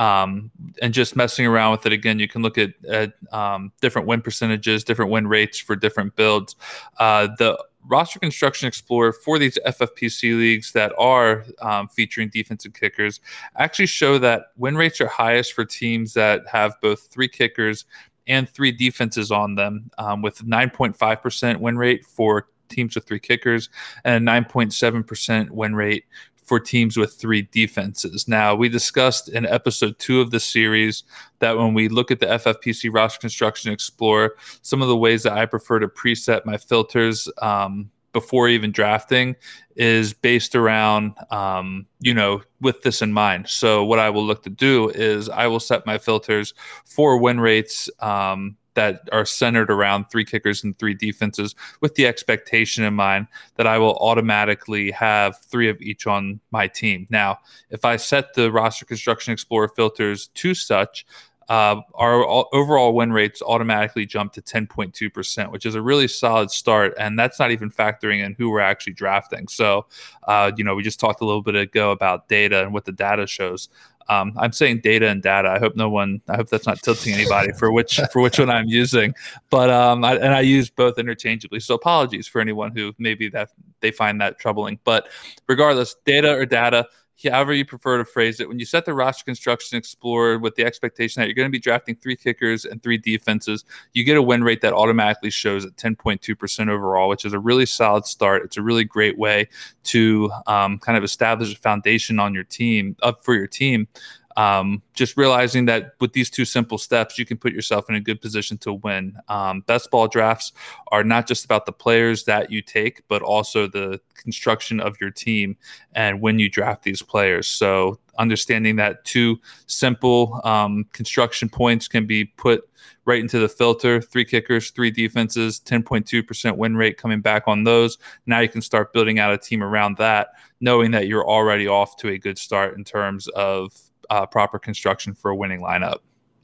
um, 0.03 0.51
and 0.81 0.93
just 0.93 1.15
messing 1.15 1.47
around 1.47 1.71
with 1.71 1.87
it 1.87 1.93
again 1.93 2.19
you 2.19 2.27
can 2.27 2.43
look 2.43 2.59
at, 2.59 2.73
at 2.89 3.13
um, 3.33 3.73
different 3.81 4.09
win 4.09 4.21
percentages 4.21 4.83
different 4.83 5.11
win 5.11 5.27
rates 5.27 5.59
for 5.59 5.77
different 5.77 6.15
builds. 6.17 6.57
Uh, 6.99 7.29
the 7.39 7.57
roster 7.87 8.19
construction 8.19 8.67
explorer 8.67 9.13
for 9.13 9.39
these 9.39 9.59
ffpc 9.67 10.37
leagues 10.37 10.73
that 10.73 10.93
are 10.99 11.45
um, 11.61 11.89
featuring 11.89 12.29
defensive 12.29 12.73
kickers 12.73 13.21
actually 13.57 13.87
show 13.87 14.19
that 14.19 14.47
win 14.57 14.77
rates 14.77 15.01
are 15.01 15.09
highest 15.09 15.53
for 15.53 15.65
teams 15.65 16.15
that 16.15 16.43
have 16.49 16.75
both 16.81 17.09
three 17.11 17.29
kickers 17.29 17.85
and 18.27 18.49
three 18.49 18.73
defenses 18.73 19.31
on 19.31 19.55
them 19.55 19.91
um, 19.99 20.23
with 20.23 20.45
9.5% 20.47 21.57
win 21.59 21.77
rate 21.77 22.05
for 22.07 22.47
teams 22.69 22.95
with 22.95 23.05
three 23.05 23.19
kickers 23.21 23.69
and 24.05 24.29
a 24.29 24.33
9.7% 24.33 25.51
win 25.51 25.75
rate 25.75 26.05
for 26.43 26.59
teams 26.59 26.97
with 26.97 27.15
three 27.15 27.43
defenses. 27.43 28.27
Now, 28.27 28.55
we 28.55 28.69
discussed 28.69 29.29
in 29.29 29.47
episode 29.47 29.99
two 29.99 30.21
of 30.21 30.31
the 30.31 30.41
series 30.41 31.05
that 31.39 31.57
when 31.57 31.75
we 31.75 31.89
look 31.89 32.11
at 32.11 32.21
the 32.21 32.27
FFPC 32.27 32.93
roster 32.93 33.21
construction 33.21 33.73
explorer, 33.73 34.37
some 34.63 34.83
of 34.83 34.89
the 34.89 34.97
ways 34.97 35.23
that 35.23 35.33
I 35.33 35.47
prefer 35.47 35.79
to 35.79 35.89
preset 35.89 36.45
my 36.45 36.57
filters 36.57 37.29
um, 37.41 37.91
before 38.13 38.49
even 38.49 38.73
drafting 38.73 39.37
is 39.77 40.13
based 40.13 40.55
around, 40.55 41.15
um, 41.31 41.87
you 42.01 42.13
know, 42.13 42.43
with 42.61 42.83
this 42.83 43.03
in 43.03 43.13
mind. 43.13 43.49
So, 43.49 43.85
what 43.85 43.99
I 43.99 44.11
will 44.11 44.25
look 44.25 44.43
to 44.43 44.51
do 44.51 44.91
is 44.91 45.29
I 45.29 45.47
will 45.47 45.61
set 45.61 45.87
my 45.87 45.99
filters 45.99 46.55
for 46.85 47.19
win 47.19 47.41
rates. 47.41 47.89
Um, 48.01 48.57
that 48.75 49.09
are 49.13 49.25
centered 49.25 49.71
around 49.71 50.07
three 50.11 50.25
kickers 50.25 50.65
and 50.65 50.79
three 50.79 50.95
defenses 50.95 51.55
with 51.81 51.95
the 51.95 52.07
expectation 52.07 52.85
in 52.85 52.95
mind 52.95 53.27
that 53.57 53.67
I 53.67 53.79
will 53.79 53.97
automatically 53.99 54.91
have 54.93 55.39
three 55.45 55.69
of 55.69 55.81
each 55.81 56.07
on 56.07 56.41
my 56.51 56.67
team. 56.69 57.07
Now, 57.11 57.39
if 57.71 57.85
I 57.85 57.97
set 57.97 58.35
the 58.35 58.51
roster 58.51 58.85
construction 58.85 59.33
explorer 59.33 59.69
filters 59.69 60.29
to 60.29 60.55
such, 60.55 61.07
uh, 61.49 61.81
our 61.95 62.25
overall 62.55 62.95
win 62.95 63.13
rates 63.13 63.43
automatically 63.43 64.07
jump 64.07 64.33
to 64.33 64.41
10.2%, 64.41 65.51
which 65.51 65.67
is 65.67 65.75
a 65.75 65.83
really 65.83 66.09
solid 66.09 66.51
start. 66.51 66.95
And 66.99 67.19
that's 67.19 67.39
not 67.39 67.51
even 67.51 67.71
factoring 67.71 68.25
in 68.25 68.35
who 68.39 68.51
we're 68.51 68.61
actually 68.61 68.95
drafting. 68.95 69.49
So, 69.49 69.87
uh, 70.27 70.53
you 70.57 70.65
know, 70.65 70.75
we 70.75 70.83
just 70.83 71.01
talked 71.01 71.21
a 71.21 71.27
little 71.27 71.43
bit 71.43 71.55
ago 71.55 71.91
about 71.91 72.29
data 72.29 72.63
and 72.63 72.73
what 72.73 72.85
the 72.85 72.93
data 72.93 73.27
shows. 73.27 73.69
Um, 74.09 74.33
I'm 74.37 74.53
saying 74.53 74.81
data 74.83 75.09
and 75.09 75.23
data. 75.23 75.49
I 75.51 75.59
hope 75.59 75.77
no 75.77 75.89
one. 75.89 76.21
I 76.29 76.37
hope 76.37 76.49
that's 76.49 76.67
not 76.67 76.83
tilting 76.83 77.15
anybody 77.15 77.53
for 77.53 77.73
which 77.73 78.01
for 78.13 78.21
which 78.23 78.39
one 78.39 78.51
I'm 78.51 78.67
using. 78.67 79.15
But 79.51 79.71
um, 79.71 80.05
I, 80.05 80.17
and 80.17 80.35
I 80.35 80.41
use 80.41 80.71
both 80.71 80.99
interchangeably. 80.99 81.61
So 81.61 81.75
apologies 81.75 82.27
for 82.27 82.41
anyone 82.41 82.73
who 82.75 82.95
maybe 82.99 83.29
that 83.31 83.51
they 83.81 83.91
find 83.91 84.21
that 84.21 84.39
troubling. 84.39 84.79
But 84.85 85.09
regardless, 85.49 85.97
data 86.05 86.35
or 86.35 86.47
data, 86.47 86.87
however 87.31 87.53
you 87.53 87.65
prefer 87.65 87.99
to 87.99 88.05
phrase 88.05 88.41
it, 88.41 88.49
when 88.49 88.59
you 88.59 88.65
set 88.65 88.85
the 88.85 88.95
roster 88.95 89.25
construction 89.25 89.79
explorer 89.79 90.39
with 90.39 90.55
the 90.57 90.65
expectation 90.65 91.21
that 91.21 91.27
you're 91.27 91.35
going 91.35 91.49
to 91.49 91.53
be 91.53 91.59
drafting 91.59 91.97
three 91.97 92.17
kickers 92.17 92.65
and 92.65 92.83
three 92.83 92.99
defenses, 92.99 93.65
you 93.93 94.05
get 94.05 94.17
a 94.17 94.23
win 94.23 94.43
rate 94.43 94.61
that 94.61 94.73
automatically 94.73 95.31
shows 95.31 95.65
at 95.65 95.77
10.2% 95.77 96.69
overall, 96.69 97.09
which 97.09 97.25
is 97.25 97.33
a 97.33 97.39
really 97.39 97.67
solid 97.67 98.07
start. 98.07 98.43
It's 98.43 98.57
a 98.57 98.63
really 98.63 98.85
great 98.85 99.19
way 99.19 99.49
to 99.85 100.31
um, 100.47 100.79
kind 100.79 100.97
of 100.97 101.05
establish 101.05 101.53
a 101.55 101.59
foundation 101.59 102.19
on 102.19 102.35
your 102.35 102.45
team, 102.45 102.97
up 103.03 103.25
for 103.25 103.35
your 103.35 103.47
team 103.47 103.89
um, 104.37 104.83
just 104.95 105.17
realizing 105.17 105.67
that 105.67 105.95
with 106.01 106.13
these 106.13 106.31
two 106.31 106.45
simple 106.45 106.79
steps, 106.79 107.19
you 107.19 107.27
can 107.27 107.37
put 107.37 107.53
yourself 107.53 107.89
in 107.89 107.95
a 107.95 108.01
good 108.01 108.21
position 108.21 108.59
to 108.59 108.75
win. 108.75 109.17
Um, 109.29 109.61
best 109.63 109.91
ball 109.91 110.09
drafts 110.09 110.53
are 110.91 111.05
not 111.05 111.27
just 111.27 111.45
about 111.45 111.67
the 111.67 111.73
players 111.73 112.25
that 112.25 112.51
you 112.51 112.63
take, 112.63 113.03
but 113.09 113.23
also 113.23 113.67
the 113.67 114.01
construction 114.17 114.81
of 114.81 115.01
your 115.01 115.11
team 115.11 115.57
and 115.95 116.21
when 116.21 116.39
you 116.39 116.49
draft 116.49 116.83
these 116.83 117.03
players. 117.03 117.49
So, 117.49 117.99
understanding 118.19 118.77
that 118.77 119.05
two 119.05 119.39
simple 119.67 120.41
um, 120.45 120.85
construction 120.93 121.49
points 121.49 121.89
can 121.89 122.07
be 122.07 122.27
put 122.27 122.69
right 123.05 123.21
into 123.21 123.39
the 123.39 123.49
filter 123.49 124.01
three 124.01 124.25
kickers, 124.25 124.71
three 124.71 124.91
defenses, 124.91 125.61
10.2% 125.65 126.57
win 126.57 126.77
rate 126.77 126.99
coming 126.99 127.21
back 127.21 127.45
on 127.47 127.65
those. 127.65 127.99
Now 128.27 128.41
you 128.41 128.49
can 128.49 128.61
start 128.61 128.93
building 128.93 129.19
out 129.19 129.33
a 129.33 129.39
team 129.39 129.63
around 129.63 129.97
that, 129.97 130.29
knowing 130.61 130.91
that 130.93 131.09
you're 131.09 131.27
already 131.27 131.67
off 131.67 131.97
to 131.99 132.09
a 132.09 132.19
good 132.19 132.39
start 132.39 132.77
in 132.77 132.85
terms 132.85 133.29
of 133.29 133.73
uh, 134.13 134.27
proper 134.27 134.59
construction 134.59 135.15
for 135.15 135.31
a 135.31 135.37
winning 135.37 135.61
lineup. 135.61 136.01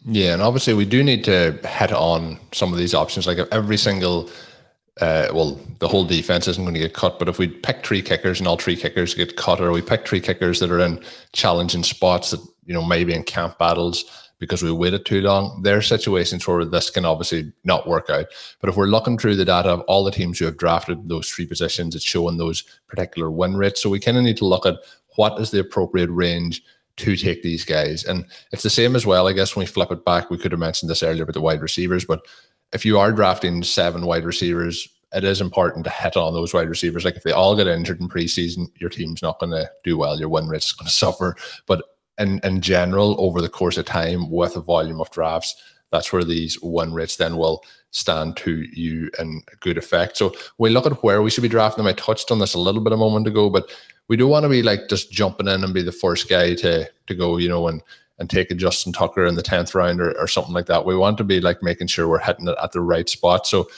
Yeah, 0.07 0.33
and 0.33 0.43
obviously 0.43 0.73
we 0.73 0.87
do 0.87 1.05
need 1.05 1.23
to 1.25 1.53
hit 1.67 1.93
on 1.93 2.39
some 2.53 2.73
of 2.73 2.79
these 2.79 2.95
options. 2.95 3.27
Like 3.27 3.39
every 3.53 3.77
single, 3.77 4.31
uh, 5.03 5.29
well, 5.35 5.61
the 5.79 5.89
whole 5.89 6.05
defense 6.05 6.49
isn't 6.49 6.65
going 6.65 6.73
to 6.73 6.81
get 6.81 6.95
cut, 6.95 7.19
but 7.19 7.29
if 7.29 7.39
we 7.39 7.47
pick 7.47 7.85
three 7.85 8.01
kickers 8.01 8.39
and 8.39 8.49
all 8.49 8.57
three 8.57 8.77
kickers 8.77 9.15
get 9.15 9.37
cut, 9.37 9.61
or 9.61 9.71
we 9.71 9.83
pick 9.83 10.09
three 10.09 10.21
kickers 10.21 10.61
that 10.61 10.71
are 10.71 10.81
in 10.81 11.03
challenging 11.33 11.83
spots 11.83 12.31
that 12.31 12.41
you 12.65 12.73
know 12.73 12.83
maybe 12.83 13.13
in 13.13 13.23
camp 13.23 13.59
battles, 13.59 14.29
because 14.39 14.63
we 14.63 14.73
waited 14.73 15.05
too 15.05 15.21
long. 15.21 15.61
There 15.63 15.77
are 15.77 15.83
situations 15.83 16.49
where 16.49 16.65
this 16.65 16.89
can 16.89 17.05
obviously 17.05 17.53
not 17.65 17.87
work 17.87 18.09
out. 18.09 18.27
But 18.61 18.71
if 18.71 18.77
we're 18.77 18.87
looking 18.87 19.19
through 19.19 19.37
the 19.37 19.45
data 19.45 19.69
of 19.69 19.81
all 19.81 20.05
the 20.05 20.11
teams 20.11 20.39
who 20.39 20.47
have 20.47 20.57
drafted 20.57 21.07
those 21.09 21.29
three 21.29 21.47
positions, 21.47 21.95
it's 21.95 22.05
showing 22.05 22.39
those 22.39 22.63
particular 22.87 23.31
win 23.31 23.57
rates. 23.57 23.83
So 23.83 23.91
we 23.91 24.01
kind 24.01 24.17
of 24.17 24.23
need 24.23 24.39
to 24.39 24.47
look 24.47 24.65
at 24.65 24.77
what 25.17 25.39
is 25.39 25.51
the 25.51 25.61
appropriate 25.61 26.11
range 26.11 26.63
to 26.99 27.17
take 27.17 27.43
these 27.43 27.65
guys. 27.65 28.05
And 28.05 28.27
it's 28.53 28.63
the 28.63 28.71
same 28.71 28.95
as 28.95 29.07
well, 29.07 29.27
I 29.29 29.33
guess, 29.33 29.57
when 29.57 29.63
we 29.63 29.67
flip 29.67 29.91
it 29.91 30.05
back, 30.05 30.31
we 30.31 30.39
could 30.39 30.53
have 30.53 30.61
mentioned 30.61 30.91
this 30.91 31.03
earlier 31.03 31.23
about 31.23 31.35
the 31.35 31.41
wide 31.41 31.63
receivers, 31.63 32.05
but 32.05 32.21
if 32.73 32.85
you 32.85 32.99
are 32.99 33.13
drafting 33.13 33.63
seven 33.63 34.05
wide 34.05 34.25
receivers, 34.25 34.89
it 35.13 35.25
is 35.25 35.41
important 35.41 35.85
to 35.85 35.91
hit 35.91 36.17
on 36.17 36.35
those 36.35 36.53
wide 36.53 36.69
receivers. 36.69 37.05
Like 37.05 37.17
if 37.17 37.23
they 37.23 37.33
all 37.33 37.57
get 37.57 37.67
injured 37.67 38.01
in 38.01 38.09
preseason, 38.09 38.67
your 38.79 38.91
team's 38.91 39.23
not 39.23 39.39
going 39.39 39.53
to 39.53 39.71
do 39.83 39.97
well. 39.97 40.19
Your 40.19 40.29
win 40.29 40.53
is 40.55 40.73
going 40.73 40.87
to 40.87 40.93
suffer. 40.93 41.35
But 41.67 41.83
in, 42.19 42.41
in 42.45 42.61
general, 42.61 43.17
over 43.19 43.41
the 43.41 43.49
course 43.49 43.79
of 43.79 43.87
time, 43.87 44.31
with 44.31 44.57
a 44.57 44.61
volume 44.61 45.01
of 45.01 45.11
drafts, 45.11 45.55
that's 45.91 46.13
where 46.13 46.25
these 46.25 46.61
win 46.61 46.93
rates 46.93 47.17
then 47.17 47.39
will 47.39 47.63
stand 47.91 48.37
to 48.37 48.63
you 48.73 49.11
in 49.19 49.43
good 49.61 49.79
effect. 49.79 50.17
So 50.17 50.35
we 50.59 50.71
look 50.71 50.87
at 50.87 51.03
where 51.03 51.23
we 51.23 51.31
should 51.31 51.43
be 51.43 51.49
drafting 51.49 51.85
them. 51.85 51.91
I 51.91 51.95
touched 51.95 52.31
on 52.31 52.39
this 52.39 52.55
a 52.55 52.61
little 52.61 52.83
bit 52.83 52.93
a 52.93 52.97
moment 52.97 53.27
ago, 53.27 53.49
but 53.49 53.71
we 54.09 54.17
don't 54.17 54.31
want 54.31 54.45
to 54.45 54.49
be 54.49 54.63
like 54.63 54.89
just 54.89 55.11
jumping 55.11 55.49
in 55.49 55.65
and 55.65 55.75
be 55.75 55.83
the 55.83 55.93
first 55.93 56.29
guy 56.29 56.55
to 56.57 56.89
to 57.07 57.15
go, 57.15 57.37
you 57.37 57.49
know, 57.49 57.69
and 57.69 57.83
and 58.19 58.29
take 58.29 58.51
a 58.51 58.55
Justin 58.55 58.93
Tucker 58.93 59.27
in 59.27 59.37
the 59.37 59.43
tenth 59.43 59.75
round 59.75 60.01
or, 60.01 60.19
or 60.19 60.27
something 60.27 60.55
like 60.55 60.67
that. 60.67 60.85
We 60.85 60.97
want 60.97 61.19
to 61.19 61.25
be 61.25 61.41
like 61.41 61.63
making 61.63 61.87
sure 61.87 62.09
we're 62.09 62.19
hitting 62.19 62.49
it 62.49 62.57
at 62.63 62.73
the 62.73 62.81
right 62.81 63.09
spot. 63.09 63.47
So 63.47 63.69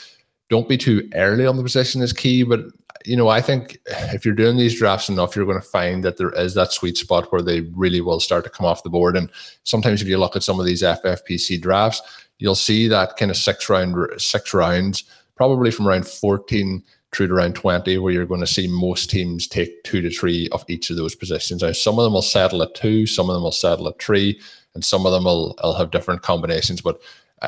don't 0.49 0.67
be 0.67 0.77
too 0.77 1.07
early 1.13 1.45
on 1.45 1.57
the 1.57 1.63
position 1.63 2.01
is 2.01 2.11
key. 2.11 2.43
But 2.43 2.61
you 3.05 3.15
know, 3.15 3.29
I 3.29 3.41
think 3.41 3.79
if 4.13 4.25
you're 4.25 4.35
doing 4.35 4.57
these 4.57 4.77
drafts 4.77 5.09
enough, 5.09 5.35
you're 5.35 5.45
going 5.45 5.59
to 5.59 5.65
find 5.65 6.03
that 6.03 6.17
there 6.17 6.31
is 6.31 6.53
that 6.55 6.71
sweet 6.71 6.97
spot 6.97 7.31
where 7.31 7.41
they 7.41 7.61
really 7.73 8.01
will 8.01 8.19
start 8.19 8.43
to 8.43 8.49
come 8.49 8.65
off 8.65 8.83
the 8.83 8.89
board. 8.89 9.15
And 9.15 9.31
sometimes 9.63 10.01
if 10.01 10.07
you 10.07 10.17
look 10.17 10.35
at 10.35 10.43
some 10.43 10.59
of 10.59 10.65
these 10.65 10.83
FFPC 10.83 11.61
drafts, 11.61 12.01
you'll 12.41 12.55
see 12.55 12.87
that 12.87 13.17
kind 13.17 13.29
of 13.29 13.37
six 13.37 13.69
round 13.69 13.95
six 14.17 14.53
rounds, 14.53 15.03
probably 15.35 15.71
from 15.71 15.87
around 15.87 16.07
14 16.07 16.83
through 17.13 17.27
to 17.27 17.33
around 17.33 17.53
20, 17.55 17.97
where 17.99 18.11
you're 18.11 18.25
going 18.25 18.41
to 18.41 18.47
see 18.47 18.67
most 18.67 19.09
teams 19.09 19.47
take 19.47 19.83
two 19.83 20.01
to 20.01 20.09
three 20.09 20.49
of 20.51 20.65
each 20.67 20.89
of 20.89 20.97
those 20.97 21.13
positions. 21.13 21.61
Now, 21.61 21.71
some 21.71 21.99
of 21.99 22.03
them 22.03 22.13
will 22.13 22.21
settle 22.21 22.63
at 22.63 22.73
two, 22.73 23.05
some 23.05 23.29
of 23.29 23.35
them 23.35 23.43
will 23.43 23.51
settle 23.51 23.87
at 23.87 24.01
three, 24.01 24.39
and 24.73 24.83
some 24.83 25.05
of 25.05 25.11
them 25.11 25.25
will, 25.25 25.55
will 25.63 25.75
have 25.75 25.91
different 25.91 26.23
combinations. 26.23 26.81
But 26.81 26.99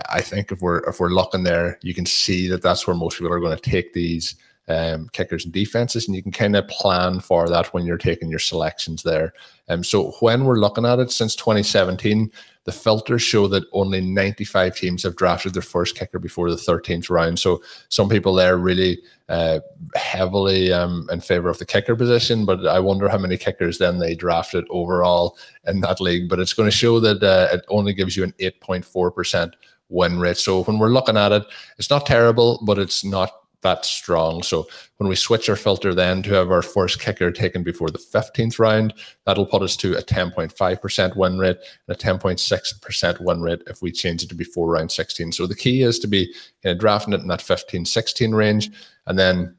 I 0.10 0.22
think 0.22 0.52
if 0.52 0.62
we're 0.62 0.80
if 0.90 1.00
we're 1.00 1.10
looking 1.10 1.44
there, 1.44 1.80
you 1.82 1.94
can 1.94 2.06
see 2.06 2.48
that 2.50 2.62
that's 2.62 2.86
where 2.86 2.96
most 2.96 3.18
people 3.18 3.34
are 3.34 3.40
going 3.40 3.58
to 3.58 3.70
take 3.70 3.94
these 3.94 4.36
um, 4.68 5.10
kickers 5.10 5.46
and 5.46 5.54
defenses, 5.54 6.08
and 6.08 6.16
you 6.16 6.22
can 6.22 6.32
kind 6.32 6.56
of 6.56 6.68
plan 6.68 7.20
for 7.20 7.50
that 7.50 7.74
when 7.74 7.86
you're 7.86 7.98
taking 7.98 8.30
your 8.30 8.40
selections 8.40 9.04
there. 9.04 9.34
Um, 9.70 9.84
so 9.84 10.12
when 10.20 10.46
we're 10.46 10.60
looking 10.60 10.86
at 10.86 11.00
it 11.00 11.12
since 11.12 11.36
2017, 11.36 12.32
the 12.66 12.72
filters 12.72 13.22
show 13.22 13.48
that 13.48 13.66
only 13.74 14.00
95 14.00 14.76
teams 14.76 15.04
have 15.04 15.16
drafted 15.16 15.54
their 15.54 15.62
first 15.62 15.98
kicker 15.98 16.20
before 16.20 16.50
the 16.50 16.56
13th 16.56 17.10
round. 17.10 17.40
So 17.40 17.62
some 17.90 18.08
people 18.08 18.34
there 18.34 18.58
really 18.58 19.02
uh, 19.30 19.60
heavily 19.96 20.72
um, 20.72 21.08
in 21.12 21.20
favor 21.20 21.50
of 21.50 21.58
the 21.58 21.66
kicker 21.66 21.96
position, 21.96 22.46
but 22.46 22.66
I 22.66 22.80
wonder 22.80 23.10
how 23.10 23.18
many 23.18 23.38
kickers 23.38 23.78
then 23.78 24.00
they 24.00 24.16
drafted 24.16 24.66
overall 24.70 25.38
in 25.68 25.82
that 25.82 26.00
league. 26.00 26.30
But 26.30 26.40
it's 26.40 26.54
going 26.54 26.70
to 26.70 26.76
show 26.76 27.00
that 27.02 27.22
uh, 27.22 27.50
it 27.54 27.66
only 27.68 27.94
gives 27.94 28.16
you 28.16 28.24
an 28.24 28.34
8.4 28.40 29.14
percent 29.14 29.56
win 29.90 30.20
rate. 30.20 30.38
So 30.38 30.64
when 30.64 30.80
we're 30.80 30.90
looking 30.90 31.18
at 31.18 31.32
it, 31.32 31.44
it's 31.78 31.90
not 31.90 32.06
terrible, 32.06 32.60
but 32.66 32.80
it's 32.80 33.04
not 33.04 33.43
that 33.64 33.86
strong. 33.86 34.44
So 34.44 34.68
when 34.98 35.10
we 35.10 35.16
switch 35.16 35.50
our 35.50 35.56
filter 35.56 35.94
then 35.94 36.22
to 36.24 36.34
have 36.34 36.52
our 36.52 36.62
first 36.62 37.00
kicker 37.00 37.32
taken 37.32 37.64
before 37.64 37.90
the 37.90 37.98
15th 37.98 38.60
round, 38.60 38.94
that'll 39.26 39.46
put 39.46 39.62
us 39.62 39.76
to 39.78 39.98
a 39.98 40.02
10.5% 40.02 41.16
win 41.16 41.40
rate 41.40 41.58
and 41.88 41.98
a 41.98 42.00
10.6% 42.00 43.22
win 43.22 43.42
rate 43.42 43.64
if 43.68 43.82
we 43.82 43.92
change 43.92 44.24
it 44.24 44.30
to 44.30 44.36
before 44.36 44.70
round 44.70 44.92
16. 44.92 45.32
So 45.32 45.48
the 45.48 45.56
key 45.56 45.82
is 45.82 46.00
to 46.00 46.08
be 46.08 46.20
you 46.20 46.34
know, 46.66 46.76
drafting 46.76 47.14
it 47.14 47.22
in 47.22 47.28
that 47.28 47.42
15, 47.42 47.86
16 47.86 48.32
range. 48.34 48.70
And 49.08 49.18
then 49.18 49.56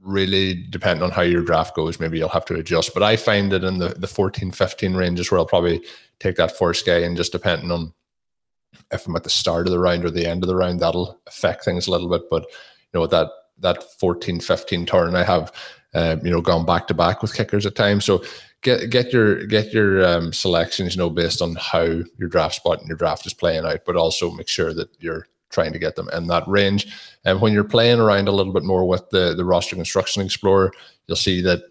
really 0.00 0.66
depending 0.70 1.04
on 1.04 1.10
how 1.10 1.22
your 1.22 1.42
draft 1.42 1.76
goes, 1.76 2.00
maybe 2.00 2.18
you'll 2.18 2.28
have 2.28 2.44
to 2.46 2.54
adjust. 2.54 2.94
But 2.94 3.02
I 3.02 3.16
find 3.16 3.52
that 3.52 3.64
in 3.64 3.78
the, 3.78 3.90
the 3.90 4.08
14, 4.08 4.50
15 4.50 4.94
range 4.94 5.20
is 5.20 5.30
where 5.30 5.38
I'll 5.38 5.46
probably 5.46 5.84
take 6.18 6.36
that 6.36 6.56
first 6.56 6.86
guy 6.86 6.98
and 6.98 7.16
just 7.16 7.32
depending 7.32 7.70
on 7.70 7.92
if 8.90 9.06
I'm 9.06 9.16
at 9.16 9.24
the 9.24 9.30
start 9.30 9.66
of 9.66 9.72
the 9.72 9.78
round 9.78 10.04
or 10.04 10.10
the 10.10 10.26
end 10.26 10.42
of 10.42 10.48
the 10.48 10.56
round, 10.56 10.80
that'll 10.80 11.20
affect 11.26 11.64
things 11.64 11.86
a 11.86 11.90
little 11.90 12.08
bit. 12.08 12.22
But 12.30 12.46
you 12.92 13.00
know 13.00 13.06
that 13.06 13.28
that 13.58 13.82
14, 14.00 14.40
15 14.40 14.86
turn, 14.86 15.14
I 15.14 15.22
have 15.22 15.52
um, 15.94 16.24
you 16.24 16.30
know 16.30 16.40
gone 16.40 16.66
back 16.66 16.86
to 16.88 16.94
back 16.94 17.22
with 17.22 17.34
kickers 17.34 17.66
at 17.66 17.74
times. 17.74 18.04
So 18.04 18.24
get 18.62 18.90
get 18.90 19.12
your 19.12 19.46
get 19.46 19.72
your 19.72 20.04
um, 20.06 20.32
selections, 20.32 20.94
you 20.94 20.98
know, 20.98 21.10
based 21.10 21.42
on 21.42 21.56
how 21.56 21.82
your 21.82 22.28
draft 22.28 22.56
spot 22.56 22.80
and 22.80 22.88
your 22.88 22.96
draft 22.96 23.26
is 23.26 23.34
playing 23.34 23.64
out, 23.64 23.84
but 23.84 23.96
also 23.96 24.30
make 24.30 24.48
sure 24.48 24.72
that 24.74 24.88
you're 25.00 25.26
trying 25.50 25.72
to 25.72 25.78
get 25.78 25.96
them 25.96 26.08
in 26.12 26.26
that 26.28 26.48
range. 26.48 26.86
And 27.24 27.40
when 27.40 27.52
you're 27.52 27.64
playing 27.64 28.00
around 28.00 28.28
a 28.28 28.32
little 28.32 28.52
bit 28.52 28.64
more 28.64 28.86
with 28.86 29.08
the 29.10 29.34
the 29.34 29.44
roster 29.44 29.76
construction 29.76 30.22
explorer, 30.22 30.72
you'll 31.06 31.16
see 31.16 31.42
that 31.42 31.62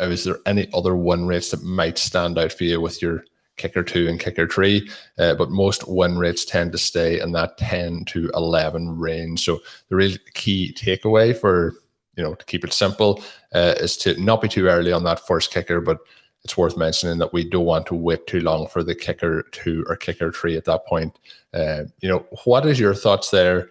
uh, 0.00 0.06
is 0.06 0.24
there 0.24 0.38
any 0.46 0.68
other 0.74 0.96
win 0.96 1.26
rates 1.26 1.50
that 1.50 1.62
might 1.62 1.98
stand 1.98 2.38
out 2.38 2.52
for 2.52 2.64
you 2.64 2.80
with 2.80 3.00
your 3.00 3.24
kicker 3.56 3.82
two 3.82 4.08
and 4.08 4.18
kicker 4.18 4.46
three, 4.46 4.88
uh, 5.18 5.34
but 5.34 5.50
most 5.50 5.86
win 5.86 6.18
rates 6.18 6.44
tend 6.44 6.72
to 6.72 6.78
stay 6.78 7.20
in 7.20 7.32
that 7.32 7.56
10 7.58 8.04
to 8.06 8.30
11 8.34 8.98
range. 8.98 9.44
So 9.44 9.60
the 9.88 9.96
real 9.96 10.16
key 10.34 10.74
takeaway 10.76 11.36
for, 11.36 11.74
you 12.16 12.22
know, 12.22 12.34
to 12.34 12.44
keep 12.46 12.64
it 12.64 12.72
simple 12.72 13.22
uh, 13.54 13.74
is 13.78 13.96
to 13.98 14.20
not 14.20 14.42
be 14.42 14.48
too 14.48 14.66
early 14.66 14.92
on 14.92 15.04
that 15.04 15.26
first 15.26 15.52
kicker, 15.52 15.80
but 15.80 15.98
it's 16.44 16.56
worth 16.56 16.76
mentioning 16.76 17.18
that 17.18 17.32
we 17.32 17.48
don't 17.48 17.64
want 17.64 17.86
to 17.86 17.94
wait 17.94 18.26
too 18.26 18.40
long 18.40 18.66
for 18.66 18.82
the 18.82 18.94
kicker 18.94 19.44
two 19.52 19.84
or 19.88 19.96
kicker 19.96 20.30
three 20.30 20.56
at 20.56 20.66
that 20.66 20.84
point. 20.86 21.18
Uh, 21.54 21.84
you 22.00 22.08
know, 22.08 22.26
what 22.44 22.66
is 22.66 22.78
your 22.78 22.94
thoughts 22.94 23.30
there 23.30 23.70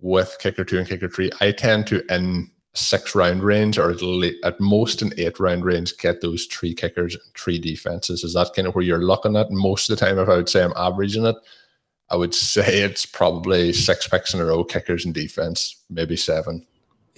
with 0.00 0.36
kicker 0.40 0.64
two 0.64 0.78
and 0.78 0.88
kicker 0.88 1.08
three? 1.08 1.30
I 1.40 1.52
tend 1.52 1.86
to, 1.88 2.04
in 2.12 2.50
six 2.72 3.14
round 3.14 3.42
range 3.42 3.78
or 3.78 3.90
at, 3.90 4.60
most 4.60 5.02
an 5.02 5.12
eight 5.18 5.40
round 5.40 5.64
range 5.64 5.96
get 5.98 6.20
those 6.20 6.46
three 6.46 6.72
kickers 6.72 7.14
and 7.14 7.34
three 7.34 7.58
defenses. 7.58 8.22
Is 8.22 8.34
that 8.34 8.52
kind 8.54 8.68
of 8.68 8.74
where 8.74 8.84
you're 8.84 9.04
looking 9.04 9.36
at? 9.36 9.50
Most 9.50 9.90
of 9.90 9.98
the 9.98 10.04
time 10.04 10.18
if 10.18 10.28
i 10.28 10.36
would 10.36 10.48
say 10.48 10.62
i'm 10.62 10.72
averaging 10.76 11.26
it 11.26 11.36
i 12.10 12.16
would 12.16 12.34
say 12.52 12.80
it's 12.80 13.06
probably 13.06 13.72
six 13.72 14.06
picks 14.06 14.34
in 14.34 14.40
a 14.40 14.44
row 14.44 14.64
kickers 14.64 15.04
and 15.04 15.14
defense 15.14 15.76
maybe 15.90 16.16
seven 16.16 16.64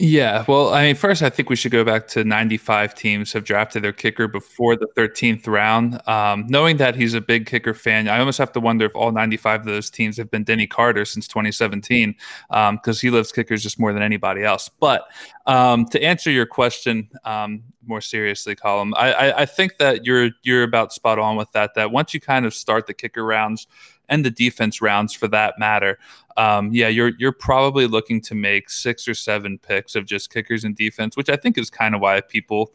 yeah, 0.04 0.44
well, 0.48 0.74
I 0.74 0.82
mean, 0.82 0.96
first, 0.96 1.22
I 1.22 1.30
think 1.30 1.48
we 1.48 1.54
should 1.54 1.70
go 1.70 1.84
back 1.84 2.08
to 2.08 2.24
95 2.24 2.92
teams 2.92 3.32
have 3.34 3.44
drafted 3.44 3.84
their 3.84 3.92
kicker 3.92 4.26
before 4.26 4.74
the 4.74 4.88
13th 4.96 5.46
round. 5.46 6.00
Um, 6.08 6.44
knowing 6.48 6.78
that 6.78 6.96
he's 6.96 7.14
a 7.14 7.20
big 7.20 7.46
kicker 7.46 7.72
fan, 7.72 8.08
I 8.08 8.18
almost 8.18 8.36
have 8.38 8.50
to 8.54 8.60
wonder 8.60 8.84
if 8.84 8.96
all 8.96 9.12
95 9.12 9.60
of 9.60 9.66
those 9.66 9.90
teams 9.90 10.16
have 10.16 10.28
been 10.28 10.42
Denny 10.42 10.66
Carter 10.66 11.04
since 11.04 11.28
2017, 11.28 12.16
because 12.48 12.78
um, 12.88 12.94
he 13.00 13.10
loves 13.10 13.30
kickers 13.30 13.62
just 13.62 13.78
more 13.78 13.92
than 13.92 14.02
anybody 14.02 14.42
else. 14.42 14.68
But 14.68 15.04
um, 15.46 15.86
to 15.90 16.02
answer 16.02 16.32
your 16.32 16.46
question 16.46 17.08
um, 17.24 17.62
more 17.86 18.00
seriously, 18.00 18.56
Colm, 18.56 18.94
I, 18.96 19.12
I, 19.12 19.42
I 19.42 19.46
think 19.46 19.78
that 19.78 20.04
you're 20.04 20.30
you're 20.42 20.64
about 20.64 20.92
spot 20.92 21.20
on 21.20 21.36
with 21.36 21.52
that. 21.52 21.76
That 21.76 21.92
once 21.92 22.12
you 22.12 22.18
kind 22.20 22.44
of 22.44 22.54
start 22.54 22.88
the 22.88 22.94
kicker 22.94 23.24
rounds 23.24 23.68
and 24.12 24.24
the 24.26 24.30
defense 24.30 24.82
rounds 24.82 25.14
for 25.14 25.26
that 25.28 25.58
matter, 25.58 25.98
um, 26.36 26.70
yeah, 26.72 26.88
you're 26.88 27.12
you're 27.18 27.32
probably 27.32 27.86
looking 27.86 28.20
to 28.22 28.34
make 28.34 28.68
six 28.70 29.08
or 29.08 29.14
seven 29.14 29.58
picks 29.58 29.94
of 29.94 30.04
just 30.04 30.30
kickers 30.30 30.64
and 30.64 30.76
defense, 30.76 31.16
which 31.16 31.30
I 31.30 31.36
think 31.36 31.56
is 31.56 31.70
kind 31.70 31.94
of 31.94 32.02
why 32.02 32.20
people 32.20 32.74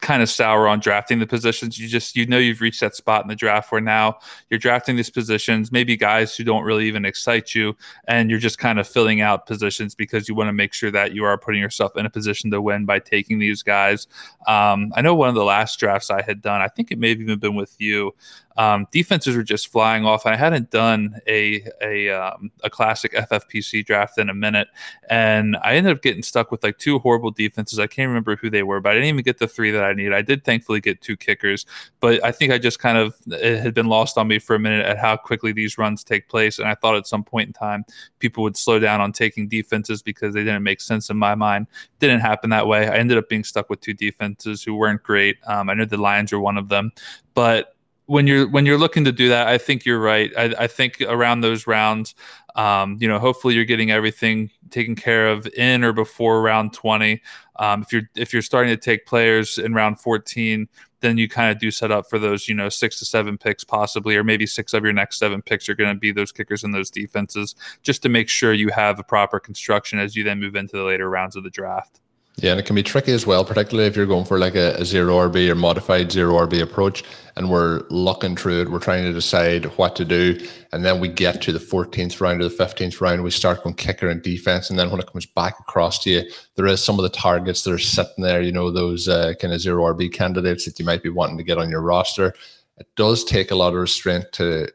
kind 0.00 0.22
of 0.22 0.28
sour 0.28 0.66
on 0.66 0.80
drafting 0.80 1.18
the 1.18 1.26
positions. 1.26 1.78
You 1.78 1.88
just 1.88 2.16
you 2.16 2.26
know 2.26 2.38
you've 2.38 2.60
reached 2.60 2.80
that 2.80 2.94
spot 2.94 3.22
in 3.22 3.28
the 3.28 3.36
draft 3.36 3.70
where 3.70 3.80
now 3.80 4.18
you're 4.50 4.58
drafting 4.58 4.96
these 4.96 5.10
positions, 5.10 5.72
maybe 5.72 5.96
guys 5.96 6.36
who 6.36 6.44
don't 6.44 6.64
really 6.64 6.86
even 6.86 7.04
excite 7.04 7.54
you, 7.54 7.76
and 8.06 8.30
you're 8.30 8.38
just 8.38 8.58
kind 8.58 8.78
of 8.78 8.86
filling 8.86 9.20
out 9.20 9.46
positions 9.46 9.94
because 9.94 10.28
you 10.28 10.34
want 10.34 10.48
to 10.48 10.52
make 10.52 10.74
sure 10.74 10.90
that 10.90 11.14
you 11.14 11.24
are 11.24 11.38
putting 11.38 11.60
yourself 11.60 11.96
in 11.96 12.04
a 12.04 12.10
position 12.10 12.50
to 12.50 12.60
win 12.60 12.84
by 12.84 12.98
taking 12.98 13.38
these 13.38 13.62
guys. 13.62 14.06
Um, 14.46 14.92
I 14.94 15.02
know 15.02 15.14
one 15.14 15.28
of 15.28 15.34
the 15.34 15.44
last 15.44 15.78
drafts 15.78 16.10
I 16.10 16.22
had 16.22 16.42
done, 16.42 16.60
I 16.60 16.68
think 16.68 16.90
it 16.90 16.98
may 16.98 17.10
have 17.10 17.20
even 17.20 17.38
been 17.38 17.54
with 17.54 17.74
you 17.78 18.14
um, 18.58 18.88
defenses 18.90 19.36
were 19.36 19.44
just 19.44 19.68
flying 19.68 20.04
off. 20.04 20.26
I 20.26 20.34
hadn't 20.34 20.70
done 20.70 21.20
a 21.28 21.64
a 21.80 22.10
um, 22.10 22.50
a 22.64 22.68
classic 22.68 23.12
FFPC 23.12 23.86
draft 23.86 24.18
in 24.18 24.28
a 24.28 24.34
minute, 24.34 24.66
and 25.08 25.56
I 25.62 25.76
ended 25.76 25.92
up 25.92 26.02
getting 26.02 26.24
stuck 26.24 26.50
with 26.50 26.64
like 26.64 26.76
two 26.76 26.98
horrible 26.98 27.30
defenses. 27.30 27.78
I 27.78 27.86
can't 27.86 28.08
remember 28.08 28.34
who 28.34 28.50
they 28.50 28.64
were, 28.64 28.80
but 28.80 28.90
I 28.90 28.94
didn't 28.94 29.10
even 29.10 29.22
get 29.22 29.38
the 29.38 29.46
three 29.46 29.70
that 29.70 29.84
I 29.84 29.92
needed. 29.92 30.12
I 30.12 30.22
did 30.22 30.44
thankfully 30.44 30.80
get 30.80 31.00
two 31.00 31.16
kickers, 31.16 31.66
but 32.00 32.22
I 32.24 32.32
think 32.32 32.52
I 32.52 32.58
just 32.58 32.80
kind 32.80 32.98
of 32.98 33.16
it 33.28 33.60
had 33.60 33.74
been 33.74 33.86
lost 33.86 34.18
on 34.18 34.26
me 34.26 34.40
for 34.40 34.56
a 34.56 34.58
minute 34.58 34.84
at 34.84 34.98
how 34.98 35.16
quickly 35.16 35.52
these 35.52 35.78
runs 35.78 36.02
take 36.02 36.28
place, 36.28 36.58
and 36.58 36.66
I 36.68 36.74
thought 36.74 36.96
at 36.96 37.06
some 37.06 37.22
point 37.22 37.46
in 37.46 37.52
time 37.52 37.84
people 38.18 38.42
would 38.42 38.56
slow 38.56 38.80
down 38.80 39.00
on 39.00 39.12
taking 39.12 39.46
defenses 39.46 40.02
because 40.02 40.34
they 40.34 40.42
didn't 40.42 40.64
make 40.64 40.80
sense 40.80 41.10
in 41.10 41.16
my 41.16 41.36
mind. 41.36 41.68
Didn't 42.00 42.20
happen 42.20 42.50
that 42.50 42.66
way. 42.66 42.88
I 42.88 42.96
ended 42.96 43.18
up 43.18 43.28
being 43.28 43.44
stuck 43.44 43.70
with 43.70 43.80
two 43.80 43.94
defenses 43.94 44.64
who 44.64 44.74
weren't 44.74 45.04
great. 45.04 45.36
Um, 45.46 45.70
I 45.70 45.74
know 45.74 45.84
the 45.84 45.96
Lions 45.96 46.32
are 46.32 46.40
one 46.40 46.58
of 46.58 46.68
them, 46.68 46.90
but 47.34 47.76
when 48.08 48.26
you're 48.26 48.48
when 48.48 48.64
you're 48.64 48.78
looking 48.78 49.04
to 49.04 49.12
do 49.12 49.28
that, 49.28 49.48
I 49.48 49.58
think 49.58 49.84
you're 49.84 50.00
right. 50.00 50.32
I, 50.36 50.54
I 50.60 50.66
think 50.66 51.02
around 51.02 51.42
those 51.42 51.66
rounds, 51.66 52.14
um, 52.56 52.96
you 53.00 53.06
know, 53.06 53.18
hopefully 53.18 53.54
you're 53.54 53.66
getting 53.66 53.90
everything 53.90 54.50
taken 54.70 54.96
care 54.96 55.28
of 55.28 55.46
in 55.48 55.84
or 55.84 55.92
before 55.92 56.40
round 56.40 56.72
20. 56.72 57.20
Um, 57.56 57.82
if 57.82 57.92
you're 57.92 58.08
if 58.16 58.32
you're 58.32 58.40
starting 58.40 58.74
to 58.74 58.80
take 58.80 59.04
players 59.04 59.58
in 59.58 59.74
round 59.74 60.00
14, 60.00 60.66
then 61.00 61.18
you 61.18 61.28
kind 61.28 61.52
of 61.52 61.58
do 61.58 61.70
set 61.70 61.90
up 61.90 62.08
for 62.08 62.18
those, 62.18 62.48
you 62.48 62.54
know, 62.54 62.70
six 62.70 62.98
to 63.00 63.04
seven 63.04 63.36
picks 63.36 63.62
possibly, 63.62 64.16
or 64.16 64.24
maybe 64.24 64.46
six 64.46 64.72
of 64.72 64.84
your 64.84 64.94
next 64.94 65.18
seven 65.18 65.42
picks 65.42 65.68
are 65.68 65.74
going 65.74 65.94
to 65.94 66.00
be 66.00 66.10
those 66.10 66.32
kickers 66.32 66.64
and 66.64 66.72
those 66.72 66.90
defenses, 66.90 67.56
just 67.82 68.02
to 68.02 68.08
make 68.08 68.30
sure 68.30 68.54
you 68.54 68.70
have 68.70 68.98
a 68.98 69.04
proper 69.04 69.38
construction 69.38 69.98
as 69.98 70.16
you 70.16 70.24
then 70.24 70.40
move 70.40 70.56
into 70.56 70.78
the 70.78 70.82
later 70.82 71.10
rounds 71.10 71.36
of 71.36 71.44
the 71.44 71.50
draft. 71.50 72.00
Yeah, 72.40 72.52
and 72.52 72.60
it 72.60 72.66
can 72.66 72.76
be 72.76 72.84
tricky 72.84 73.10
as 73.10 73.26
well, 73.26 73.44
particularly 73.44 73.88
if 73.88 73.96
you're 73.96 74.06
going 74.06 74.24
for 74.24 74.38
like 74.38 74.54
a, 74.54 74.74
a, 74.74 74.84
zero 74.84 75.28
RB 75.28 75.50
or 75.50 75.56
modified 75.56 76.12
zero 76.12 76.34
RB 76.46 76.62
approach, 76.62 77.02
and 77.34 77.50
we're 77.50 77.82
looking 77.90 78.36
through 78.36 78.62
it. 78.62 78.70
We're 78.70 78.78
trying 78.78 79.02
to 79.06 79.12
decide 79.12 79.64
what 79.76 79.96
to 79.96 80.04
do, 80.04 80.38
and 80.72 80.84
then 80.84 81.00
we 81.00 81.08
get 81.08 81.42
to 81.42 81.52
the 81.52 81.58
14th 81.58 82.20
round 82.20 82.40
or 82.40 82.48
the 82.48 82.54
15th 82.54 83.00
round. 83.00 83.24
We 83.24 83.32
start 83.32 83.64
going 83.64 83.74
kicker 83.74 84.08
and 84.08 84.22
defense, 84.22 84.70
and 84.70 84.78
then 84.78 84.88
when 84.90 85.00
it 85.00 85.10
comes 85.10 85.26
back 85.26 85.58
across 85.58 85.98
to 86.04 86.10
you, 86.10 86.30
there 86.54 86.66
is 86.66 86.80
some 86.80 86.96
of 86.96 87.02
the 87.02 87.08
targets 87.08 87.64
that 87.64 87.72
are 87.72 87.78
sitting 87.78 88.22
there. 88.22 88.40
You 88.40 88.52
know, 88.52 88.70
those 88.70 89.08
uh, 89.08 89.32
kind 89.40 89.52
of 89.52 89.60
zero 89.60 89.92
RB 89.92 90.12
candidates 90.12 90.64
that 90.66 90.78
you 90.78 90.84
might 90.84 91.02
be 91.02 91.08
wanting 91.08 91.38
to 91.38 91.44
get 91.44 91.58
on 91.58 91.70
your 91.70 91.82
roster. 91.82 92.34
It 92.76 92.86
does 92.94 93.24
take 93.24 93.50
a 93.50 93.56
lot 93.56 93.74
of 93.74 93.80
restraint 93.80 94.30
to 94.34 94.68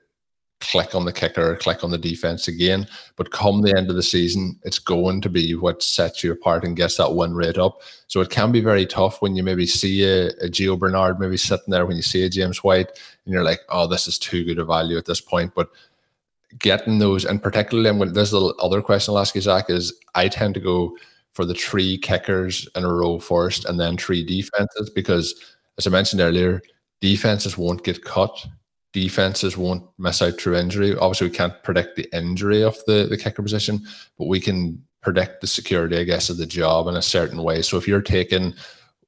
click 0.63 0.95
on 0.95 1.03
the 1.03 1.11
kicker, 1.11 1.55
click 1.57 1.83
on 1.83 1.91
the 1.91 1.97
defense 1.97 2.47
again. 2.47 2.87
But 3.17 3.31
come 3.31 3.61
the 3.61 3.75
end 3.77 3.89
of 3.89 3.95
the 3.95 4.03
season, 4.03 4.57
it's 4.63 4.79
going 4.79 5.19
to 5.21 5.29
be 5.29 5.55
what 5.55 5.83
sets 5.83 6.23
you 6.23 6.31
apart 6.31 6.63
and 6.63 6.75
gets 6.75 6.97
that 6.97 7.13
win 7.13 7.33
rate 7.33 7.57
up. 7.57 7.81
So 8.07 8.21
it 8.21 8.29
can 8.29 8.51
be 8.51 8.61
very 8.61 8.85
tough 8.85 9.21
when 9.21 9.35
you 9.35 9.43
maybe 9.43 9.65
see 9.65 10.03
a, 10.03 10.27
a 10.27 10.47
Gio 10.47 10.79
Bernard 10.79 11.19
maybe 11.19 11.37
sitting 11.37 11.65
there, 11.67 11.85
when 11.85 11.97
you 11.97 12.01
see 12.01 12.23
a 12.23 12.29
James 12.29 12.63
White, 12.63 12.87
and 13.25 13.33
you're 13.33 13.43
like, 13.43 13.59
oh, 13.69 13.87
this 13.87 14.07
is 14.07 14.17
too 14.17 14.45
good 14.45 14.57
a 14.57 14.65
value 14.65 14.97
at 14.97 15.05
this 15.05 15.19
point. 15.21 15.53
But 15.53 15.69
getting 16.59 16.99
those, 16.99 17.25
and 17.25 17.43
particularly, 17.43 17.89
and 17.89 17.99
when 17.99 18.13
there's 18.13 18.31
the 18.31 18.53
other 18.59 18.81
question 18.81 19.13
I'll 19.13 19.19
ask 19.19 19.35
you, 19.35 19.41
Zach, 19.41 19.69
is 19.69 19.93
I 20.15 20.29
tend 20.29 20.53
to 20.53 20.61
go 20.61 20.97
for 21.33 21.45
the 21.45 21.55
three 21.55 21.97
kickers 21.97 22.69
in 22.75 22.85
a 22.85 22.93
row 22.93 23.19
first 23.19 23.65
and 23.65 23.79
then 23.79 23.97
three 23.97 24.23
defenses 24.23 24.89
because, 24.89 25.35
as 25.77 25.87
I 25.87 25.89
mentioned 25.89 26.21
earlier, 26.21 26.61
defenses 27.01 27.57
won't 27.57 27.83
get 27.83 28.05
cut 28.05 28.47
defenses 28.93 29.57
won't 29.57 29.83
miss 29.97 30.21
out 30.21 30.39
through 30.39 30.55
injury. 30.55 30.95
Obviously, 30.95 31.27
we 31.27 31.35
can't 31.35 31.61
predict 31.63 31.95
the 31.95 32.07
injury 32.15 32.63
of 32.63 32.77
the, 32.85 33.07
the 33.09 33.17
kicker 33.17 33.41
position, 33.41 33.81
but 34.17 34.27
we 34.27 34.39
can 34.39 34.81
predict 35.01 35.41
the 35.41 35.47
security, 35.47 35.97
I 35.97 36.03
guess, 36.03 36.29
of 36.29 36.37
the 36.37 36.45
job 36.45 36.87
in 36.87 36.95
a 36.95 37.01
certain 37.01 37.43
way. 37.43 37.61
So 37.61 37.77
if 37.77 37.87
you're 37.87 38.01
taking 38.01 38.53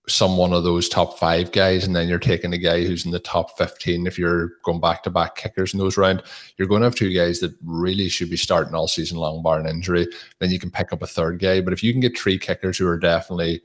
some 0.08 0.38
one 0.38 0.54
of 0.54 0.63
those 0.63 0.89
top 0.89 1.17
five 1.17 1.52
guys, 1.52 1.86
and 1.86 1.95
then 1.95 2.08
you're 2.08 2.19
taking 2.19 2.54
a 2.54 2.58
guy 2.58 2.84
who's 2.84 3.06
in 3.06 3.12
the 3.12 3.19
top 3.19 3.58
15, 3.58 4.06
if 4.06 4.19
you're 4.19 4.52
going 4.63 4.80
back 4.80 5.04
to 5.04 5.10
back 5.10 5.36
kickers 5.36 5.74
in 5.74 5.80
those 5.80 5.98
round, 5.98 6.21
you're 6.58 6.67
going 6.67 6.82
to 6.82 6.88
have 6.88 6.95
two 6.95 7.13
guys 7.13 7.39
that 7.39 7.56
really 7.63 8.10
should 8.10 8.30
be 8.30 8.38
starting 8.38 8.76
all 8.76 8.88
season 8.88 9.17
long, 9.17 9.41
bar 9.41 9.60
an 9.60 9.67
injury. 9.67 10.08
Then 10.39 10.52
you 10.52 10.60
can 10.60 10.69
pick 10.71 10.91
up 10.93 11.02
a 11.02 11.08
third 11.08 11.39
guy. 11.39 11.62
But 11.62 11.74
if 11.74 11.84
you 11.84 11.91
can 11.91 12.02
get 12.02 12.17
three 12.17 12.38
kickers 12.38 12.78
who 12.78 12.88
are 12.88 13.00
definitely 13.00 13.62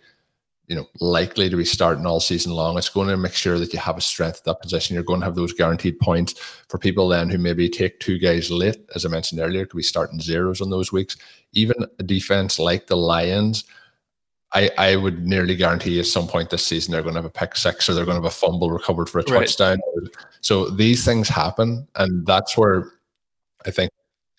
you 0.70 0.76
know, 0.76 0.87
likely 1.00 1.50
to 1.50 1.56
be 1.56 1.64
starting 1.64 2.06
all 2.06 2.20
season 2.20 2.52
long. 2.52 2.78
It's 2.78 2.88
going 2.88 3.09
to 3.09 3.16
make 3.16 3.35
sure 3.35 3.59
that 3.59 3.72
you 3.72 3.80
have 3.80 3.98
a 3.98 4.00
strength 4.00 4.38
at 4.38 4.44
that 4.44 4.62
position. 4.62 4.94
You're 4.94 5.02
going 5.02 5.18
to 5.18 5.26
have 5.26 5.35
those 5.35 5.52
guaranteed 5.52 5.98
points 5.98 6.35
for 6.68 6.78
people 6.78 7.09
then 7.09 7.28
who 7.28 7.38
maybe 7.38 7.68
take 7.68 7.98
two 7.98 8.20
guys 8.20 8.52
late, 8.52 8.88
as 8.94 9.04
I 9.04 9.09
mentioned 9.09 9.40
earlier, 9.40 9.66
could 9.66 9.78
be 9.78 9.83
starting 9.83 10.20
zeros 10.20 10.61
on 10.61 10.70
those 10.70 10.92
weeks. 10.92 11.16
Even 11.54 11.74
a 11.98 12.04
defense 12.04 12.61
like 12.61 12.87
the 12.87 12.96
Lions, 12.96 13.64
I, 14.52 14.70
I 14.78 14.94
would 14.94 15.26
nearly 15.26 15.56
guarantee 15.56 15.98
at 15.98 16.06
some 16.06 16.28
point 16.28 16.50
this 16.50 16.64
season 16.64 16.92
they're 16.92 17.02
going 17.02 17.16
to 17.16 17.20
have 17.22 17.24
a 17.24 17.30
pick 17.30 17.56
six 17.56 17.88
or 17.88 17.94
they're 17.94 18.04
going 18.04 18.18
to 18.18 18.22
have 18.22 18.33
a 18.33 18.37
fumble 18.37 18.70
recovered 18.70 19.09
for 19.09 19.18
a 19.18 19.24
right. 19.24 19.40
touchdown. 19.40 19.80
So 20.40 20.70
these 20.70 21.04
things 21.04 21.28
happen, 21.28 21.88
and 21.96 22.24
that's 22.24 22.56
where 22.56 22.92
I 23.66 23.72
think 23.72 23.90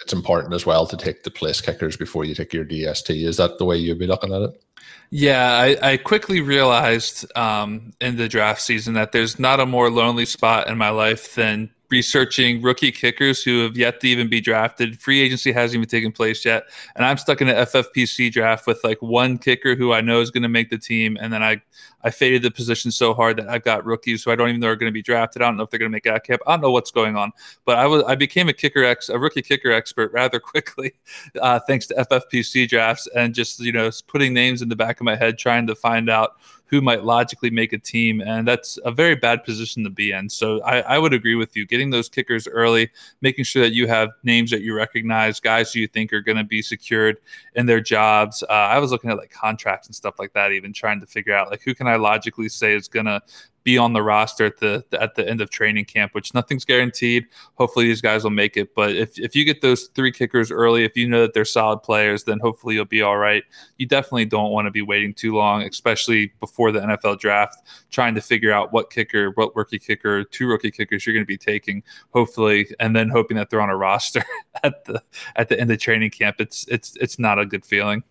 it's 0.02 0.14
important 0.14 0.54
as 0.54 0.66
well 0.66 0.88
to 0.88 0.98
take 0.98 1.24
the 1.24 1.32
place 1.32 1.62
kickers 1.62 1.98
before 1.98 2.26
you 2.26 2.36
take 2.36 2.54
your 2.54 2.66
DST. 2.66 3.24
Is 3.24 3.38
that 3.38 3.58
the 3.58 3.66
way 3.66 3.78
you'd 3.78 4.00
be 4.00 4.08
looking 4.08 4.34
at 4.34 4.42
it? 4.42 4.64
Yeah, 5.12 5.52
I, 5.52 5.92
I 5.92 5.98
quickly 5.98 6.42
realized 6.42 7.26
um, 7.38 7.92
in 8.00 8.16
the 8.16 8.30
draft 8.30 8.62
season 8.62 8.94
that 8.94 9.12
there's 9.12 9.38
not 9.38 9.60
a 9.60 9.66
more 9.66 9.90
lonely 9.90 10.26
spot 10.26 10.68
in 10.68 10.78
my 10.78 10.90
life 10.90 11.36
than 11.36 11.70
researching 11.90 12.62
rookie 12.62 12.94
kickers 12.94 13.44
who 13.44 13.64
have 13.64 13.76
yet 13.76 14.00
to 14.00 14.08
even 14.08 14.30
be 14.30 14.40
drafted. 14.40 15.00
Free 15.02 15.20
agency 15.20 15.52
hasn't 15.52 15.76
even 15.76 15.90
taken 15.90 16.14
place 16.14 16.46
yet, 16.46 16.64
and 16.96 17.06
I'm 17.06 17.18
stuck 17.18 17.42
in 17.42 17.50
an 17.50 17.56
FFPC 17.58 18.32
draft 18.32 18.66
with 18.66 18.82
like 18.86 19.02
one 19.02 19.38
kicker 19.38 19.76
who 19.76 19.92
I 19.92 20.00
know 20.00 20.22
is 20.22 20.32
going 20.32 20.44
to 20.44 20.50
make 20.50 20.70
the 20.70 20.78
team, 20.78 21.18
and 21.20 21.32
then 21.34 21.44
I 21.44 21.62
I 22.04 22.10
faded 22.10 22.42
the 22.44 22.52
position 22.52 22.92
so 22.92 23.14
hard 23.14 23.38
that 23.38 23.50
I've 23.50 23.64
got 23.64 23.86
rookies 23.86 24.24
who 24.24 24.32
I 24.32 24.36
don't 24.36 24.50
even 24.50 24.62
know 24.62 24.68
are 24.68 24.76
going 24.76 24.90
to 24.90 24.94
be 24.94 25.02
drafted. 25.02 25.42
I 25.42 25.46
don't 25.46 25.58
know 25.58 25.64
if 25.64 25.70
they're 25.70 25.80
going 25.80 25.92
to 25.92 25.96
make 25.96 26.08
out 26.08 26.24
camp. 26.24 26.42
I 26.48 26.52
don't 26.52 26.62
know 26.62 26.72
what's 26.72 26.92
going 26.92 27.16
on, 27.16 27.32
but 27.66 27.78
I 27.78 27.88
was 27.88 28.04
I 28.04 28.16
became 28.16 28.50
a 28.50 28.54
kicker 28.54 28.84
ex 28.84 29.10
a 29.10 29.20
rookie 29.20 29.42
kicker 29.42 29.72
expert 29.72 30.12
rather 30.12 30.40
quickly, 30.52 30.94
uh, 31.42 31.60
thanks 31.68 31.88
to 31.88 31.96
FFPC 31.96 32.68
drafts 32.68 33.08
and 33.16 33.34
just 33.34 33.60
you 33.60 33.72
know 33.72 33.90
putting 34.08 34.34
names 34.34 34.62
in 34.62 34.70
the 34.70 34.76
back 34.76 35.00
of 35.00 35.06
my 35.06 35.16
head 35.16 35.38
trying 35.38 35.68
to 35.68 35.76
find 35.76 36.10
out 36.10 36.38
who 36.72 36.82
might 36.82 37.04
logically 37.04 37.50
make 37.50 37.74
a 37.74 37.78
team. 37.78 38.22
And 38.22 38.48
that's 38.48 38.80
a 38.86 38.92
very 38.92 39.16
bad 39.16 39.44
position 39.44 39.84
to 39.84 39.90
be 39.90 40.14
in. 40.14 40.30
So 40.30 40.62
I, 40.62 40.80
I, 40.80 41.00
would 41.00 41.12
agree 41.12 41.36
with 41.36 41.56
you. 41.58 41.66
Getting 41.66 41.90
those 41.90 42.08
kickers 42.08 42.48
early, 42.48 42.90
making 43.20 43.44
sure 43.44 43.62
that 43.62 43.74
you 43.74 43.88
have 43.88 44.12
names 44.24 44.52
that 44.52 44.62
you 44.62 44.74
recognize, 44.74 45.42
guys 45.42 45.74
who 45.74 45.82
you 45.82 45.88
think 45.88 46.14
are 46.14 46.22
going 46.22 46.38
to 46.38 46.46
be 46.46 46.62
secured 46.62 47.18
in 47.56 47.66
their 47.66 47.82
jobs. 47.82 48.42
Uh, 48.44 48.54
I 48.54 48.80
was 48.80 48.90
looking 48.90 49.10
at 49.10 49.18
like 49.18 49.32
contracts 49.32 49.88
and 49.88 49.96
stuff 49.96 50.18
like 50.18 50.32
that, 50.32 50.54
even 50.54 50.72
trying 50.72 51.02
to 51.02 51.06
figure 51.06 51.34
out 51.34 51.52
like 51.52 51.62
who 51.62 51.76
can 51.76 51.88
I 51.88 51.91
logically 51.96 52.50
say 52.50 52.74
is 52.74 52.88
going 52.88 53.06
to 53.06 53.22
be 53.64 53.78
on 53.78 53.94
the 53.94 54.02
roster 54.02 54.46
at 54.46 54.58
the 54.58 54.84
at 55.00 55.16
the 55.16 55.28
end 55.28 55.42
of 55.42 55.50
training 55.50 55.86
camp, 55.86 56.14
which 56.14 56.34
nothing's 56.34 56.66
guaranteed. 56.66 57.26
Hopefully 57.56 57.86
these 57.86 58.02
guys 58.02 58.24
will 58.24 58.32
make 58.32 58.58
it. 58.58 58.74
But 58.74 58.96
if, 58.96 59.20
if 59.20 59.36
you 59.36 59.46
get 59.46 59.62
those 59.62 59.88
three 59.94 60.12
kickers 60.12 60.52
early, 60.52 60.84
if 60.84 60.98
you 60.98 61.08
know 61.08 61.22
that 61.22 61.34
they're 61.34 61.46
solid 61.46 61.80
players, 61.80 62.24
then 62.24 62.40
hopefully 62.40 62.76
you'll 62.76 62.86
be 62.86 63.02
all 63.02 63.18
right. 63.18 63.44
You 63.78 63.86
definitely 63.86 64.26
don't 64.26 64.52
want 64.52 64.66
to 64.66 64.72
be 64.72 64.82
waiting 64.82 65.14
too 65.14 65.36
long, 65.36 65.64
especially 65.64 66.34
before 66.40 66.72
the 66.72 66.80
NFL 66.80 67.20
draft, 67.20 67.62
trying 67.92 68.16
to 68.16 68.22
figure 68.22 68.52
out 68.52 68.74
what 68.74 68.90
kicker, 68.90 69.32
what 69.32 69.56
rookie 69.56 69.80
kicker, 69.80 70.24
two 70.24 70.48
rookie 70.48 70.72
kickers 70.72 71.06
you're 71.06 71.14
going 71.14 71.26
to 71.26 71.28
be 71.28 71.38
taking, 71.38 71.84
hopefully, 72.14 72.68
and 72.80 72.96
then 72.96 73.10
hoping 73.10 73.38
that 73.38 73.50
they're 73.50 73.62
on 73.62 73.70
a 73.70 73.78
roster 73.78 74.24
at 74.64 74.86
the 74.86 75.02
at 75.36 75.50
the 75.50 75.60
end 75.60 75.72
of 75.72 75.80
training 75.80 76.10
camp. 76.10 76.38
It's 76.40 76.68
it's 76.68 76.96
it's 76.98 77.20
not 77.20 77.40
a 77.40 77.46
good 77.46 77.66
feeling. 77.66 78.04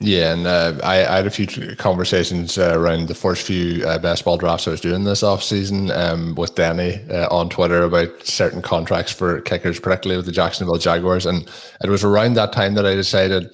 Yeah, 0.00 0.32
and 0.32 0.46
uh, 0.46 0.74
I, 0.82 1.06
I, 1.06 1.16
had 1.16 1.26
a 1.26 1.30
few 1.30 1.76
conversations 1.76 2.58
uh, 2.58 2.76
around 2.76 3.06
the 3.06 3.14
first 3.14 3.46
few 3.46 3.86
uh, 3.86 3.98
best 3.98 4.24
ball 4.24 4.36
drafts 4.36 4.66
I 4.66 4.72
was 4.72 4.80
doing 4.80 5.04
this 5.04 5.22
off 5.22 5.42
season 5.42 5.92
um, 5.92 6.34
with 6.34 6.56
Danny 6.56 7.00
uh, 7.10 7.28
on 7.30 7.48
Twitter 7.48 7.84
about 7.84 8.26
certain 8.26 8.60
contracts 8.60 9.12
for 9.12 9.40
kickers, 9.42 9.78
particularly 9.78 10.18
with 10.18 10.26
the 10.26 10.32
Jacksonville 10.32 10.78
Jaguars. 10.78 11.26
And 11.26 11.48
it 11.82 11.90
was 11.90 12.02
around 12.02 12.34
that 12.34 12.52
time 12.52 12.74
that 12.74 12.84
I 12.84 12.96
decided 12.96 13.50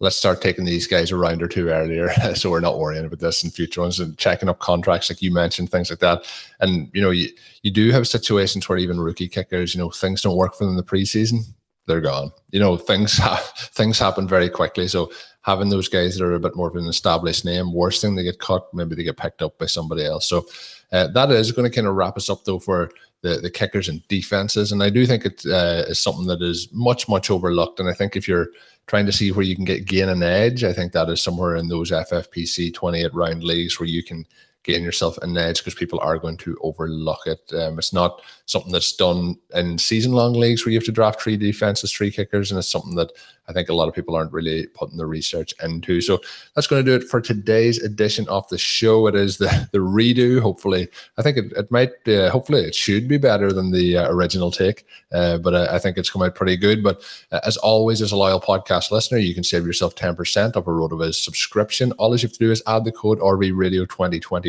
let's 0.00 0.16
start 0.16 0.42
taking 0.42 0.64
these 0.64 0.86
guys 0.86 1.10
a 1.10 1.16
round 1.16 1.42
or 1.42 1.48
two 1.48 1.68
earlier, 1.68 2.10
so 2.34 2.50
we're 2.50 2.60
not 2.60 2.78
worrying 2.78 3.04
about 3.04 3.20
this 3.20 3.44
in 3.44 3.50
future 3.50 3.80
ones 3.80 4.00
and 4.00 4.18
checking 4.18 4.48
up 4.48 4.58
contracts 4.58 5.10
like 5.10 5.22
you 5.22 5.32
mentioned, 5.32 5.70
things 5.70 5.90
like 5.90 6.00
that. 6.00 6.24
And 6.60 6.90
you 6.92 7.00
know, 7.00 7.10
you 7.10 7.28
you 7.62 7.70
do 7.70 7.90
have 7.90 8.08
situations 8.08 8.68
where 8.68 8.78
even 8.78 9.00
rookie 9.00 9.28
kickers, 9.28 9.74
you 9.74 9.80
know, 9.80 9.90
things 9.90 10.22
don't 10.22 10.36
work 10.36 10.54
for 10.54 10.64
them 10.64 10.72
in 10.72 10.76
the 10.76 10.82
preseason, 10.82 11.40
they're 11.86 12.00
gone. 12.00 12.32
You 12.50 12.60
know, 12.60 12.76
things 12.76 13.16
ha- 13.18 13.52
things 13.56 13.98
happen 13.98 14.28
very 14.28 14.48
quickly, 14.48 14.88
so 14.88 15.10
having 15.44 15.68
those 15.68 15.88
guys 15.88 16.16
that 16.16 16.24
are 16.24 16.34
a 16.34 16.40
bit 16.40 16.56
more 16.56 16.68
of 16.68 16.76
an 16.76 16.86
established 16.86 17.44
name. 17.44 17.72
Worst 17.72 18.00
thing, 18.00 18.14
they 18.14 18.24
get 18.24 18.38
cut, 18.38 18.72
maybe 18.72 18.94
they 18.94 19.04
get 19.04 19.18
picked 19.18 19.42
up 19.42 19.58
by 19.58 19.66
somebody 19.66 20.04
else. 20.04 20.26
So 20.26 20.46
uh, 20.90 21.08
that 21.08 21.30
is 21.30 21.52
going 21.52 21.70
to 21.70 21.74
kind 21.74 21.86
of 21.86 21.94
wrap 21.94 22.16
us 22.16 22.30
up 22.30 22.44
though 22.44 22.58
for 22.58 22.90
the, 23.20 23.36
the 23.36 23.50
kickers 23.50 23.88
and 23.88 24.06
defenses. 24.08 24.72
And 24.72 24.82
I 24.82 24.88
do 24.88 25.06
think 25.06 25.26
it 25.26 25.44
uh, 25.46 25.84
is 25.86 25.98
something 25.98 26.26
that 26.26 26.40
is 26.40 26.68
much, 26.72 27.08
much 27.08 27.30
overlooked. 27.30 27.78
And 27.78 27.90
I 27.90 27.92
think 27.92 28.16
if 28.16 28.26
you're 28.26 28.48
trying 28.86 29.04
to 29.06 29.12
see 29.12 29.32
where 29.32 29.44
you 29.44 29.54
can 29.54 29.66
get 29.66 29.84
gain 29.84 30.08
an 30.08 30.22
edge, 30.22 30.64
I 30.64 30.72
think 30.72 30.92
that 30.92 31.10
is 31.10 31.20
somewhere 31.20 31.56
in 31.56 31.68
those 31.68 31.90
FFPC 31.90 32.72
28 32.72 33.12
round 33.12 33.44
leagues 33.44 33.78
where 33.78 33.88
you 33.88 34.02
can 34.02 34.26
gain 34.64 34.82
yourself 34.82 35.16
an 35.18 35.36
edge 35.36 35.58
because 35.58 35.74
people 35.74 36.00
are 36.00 36.18
going 36.18 36.36
to 36.38 36.58
overlook 36.62 37.20
it. 37.26 37.52
Um, 37.54 37.78
it's 37.78 37.92
not 37.92 38.22
something 38.46 38.72
that's 38.72 38.94
done 38.96 39.36
in 39.54 39.78
season 39.78 40.12
long 40.12 40.32
leagues 40.32 40.64
where 40.64 40.72
you 40.72 40.78
have 40.78 40.86
to 40.86 40.92
draft 40.92 41.20
three 41.20 41.36
defenses, 41.36 41.92
three 41.92 42.10
kickers, 42.10 42.50
and 42.50 42.58
it's 42.58 42.68
something 42.68 42.96
that 42.96 43.12
I 43.46 43.52
think 43.52 43.68
a 43.68 43.74
lot 43.74 43.88
of 43.88 43.94
people 43.94 44.14
aren't 44.14 44.32
really 44.32 44.66
putting 44.68 44.96
the 44.96 45.06
research 45.06 45.52
into. 45.62 46.00
So 46.00 46.20
that's 46.54 46.66
going 46.66 46.84
to 46.84 46.90
do 46.90 46.96
it 46.96 47.08
for 47.08 47.20
today's 47.20 47.82
edition 47.82 48.26
of 48.28 48.48
the 48.48 48.56
show. 48.56 49.06
It 49.06 49.14
is 49.14 49.36
the 49.38 49.68
the 49.72 49.78
redo. 49.78 50.40
Hopefully, 50.40 50.88
I 51.18 51.22
think 51.22 51.36
it, 51.36 51.52
it 51.52 51.70
might. 51.70 51.92
Uh, 52.08 52.30
hopefully, 52.30 52.62
it 52.62 52.74
should 52.74 53.06
be 53.06 53.18
better 53.18 53.52
than 53.52 53.70
the 53.70 53.98
uh, 53.98 54.10
original 54.10 54.50
take. 54.50 54.86
Uh, 55.12 55.38
but 55.38 55.54
I, 55.54 55.76
I, 55.76 55.78
think 55.78 55.98
it's 55.98 56.10
come 56.10 56.22
out 56.22 56.34
pretty 56.34 56.56
good. 56.56 56.82
But 56.82 57.02
uh, 57.30 57.40
as 57.44 57.56
always, 57.58 58.00
as 58.00 58.12
a 58.12 58.16
loyal 58.16 58.40
podcast 58.40 58.90
listener, 58.90 59.18
you 59.18 59.34
can 59.34 59.44
save 59.44 59.66
yourself 59.66 59.94
ten 59.94 60.16
percent 60.16 60.56
of 60.56 60.66
a 60.66 60.70
RotoViz 60.70 61.22
subscription. 61.22 61.92
All 61.92 62.14
you 62.16 62.22
have 62.22 62.32
to 62.32 62.38
do 62.38 62.50
is 62.50 62.62
add 62.66 62.84
the 62.84 62.92
code 62.92 63.18
RV 63.18 63.54
Radio 63.54 63.84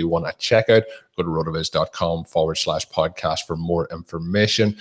2021 0.05 0.25
at 0.25 0.39
checkout. 0.39 0.83
Go 1.17 1.23
to 1.23 1.29
rotoviz.com 1.29 2.25
forward 2.25 2.55
slash 2.55 2.87
podcast 2.89 3.41
for 3.47 3.55
more 3.55 3.87
information. 3.91 4.77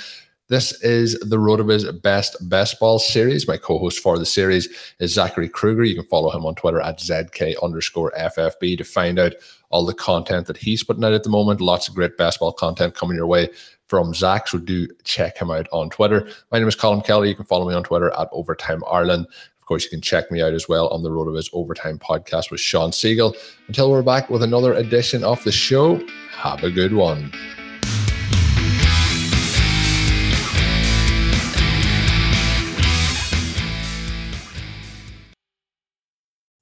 This 0.49 0.83
is 0.83 1.19
the 1.21 1.39
RotoViz 1.39 2.03
Best 2.03 2.37
Best 2.51 2.79
Ball 2.79 2.99
series. 2.99 3.49
My 3.49 3.57
co-host 3.57 4.01
for 4.01 4.19
the 4.19 4.27
series 4.27 4.69
is 4.99 5.15
Zachary 5.15 5.49
Kruger. 5.49 5.85
You 5.85 5.95
can 5.95 6.05
follow 6.05 6.31
him 6.31 6.45
on 6.45 6.55
Twitter 6.55 6.83
at 6.83 6.99
ZK 6.99 7.55
underscore 7.63 8.13
FFB 8.19 8.77
to 8.77 8.85
find 8.85 9.19
out 9.19 9.33
all 9.71 9.87
the 9.87 9.95
content 9.95 10.47
that 10.47 10.59
he's 10.59 10.85
putting 10.85 11.03
out 11.03 11.15
at 11.15 11.23
the 11.23 11.31
moment. 11.31 11.63
Lots 11.63 11.89
of 11.89 11.95
great 11.95 12.19
best 12.19 12.41
ball 12.41 12.53
content 12.53 12.95
coming 12.95 13.17
your 13.17 13.27
way 13.27 13.49
from 13.87 14.13
Zach. 14.13 14.47
So 14.49 14.59
do 14.59 14.87
check 15.05 15.39
him 15.39 15.51
out 15.51 15.67
on 15.73 15.89
Twitter. 15.89 16.29
My 16.53 16.59
name 16.59 16.69
is 16.69 16.77
Colm 16.77 17.05
Kelly. 17.05 17.31
You 17.31 17.35
can 17.35 17.47
follow 17.47 17.67
me 17.67 17.75
on 17.75 17.83
Twitter 17.83 18.11
at 18.11 18.29
Overtime 18.31 18.83
Ireland 18.91 19.27
Of 19.65 19.69
course, 19.69 19.85
you 19.85 19.89
can 19.89 20.03
check 20.03 20.31
me 20.31 20.43
out 20.43 20.53
as 20.53 20.69
well 20.69 20.89
on 20.89 21.03
the 21.03 21.09
RotoViz 21.09 21.49
Overtime 21.55 21.99
podcast 21.99 22.51
with 22.51 22.61
Sean 22.61 22.93
Siegel. 22.93 23.35
Until 23.67 23.91
we're 23.91 24.03
back 24.03 24.29
with 24.29 24.43
another 24.43 24.75
edition 24.75 25.25
of 25.25 25.43
the 25.43 25.53
show, 25.53 26.07
have 26.33 26.63
a 26.63 26.71
good 26.71 26.93
one. 26.93 27.33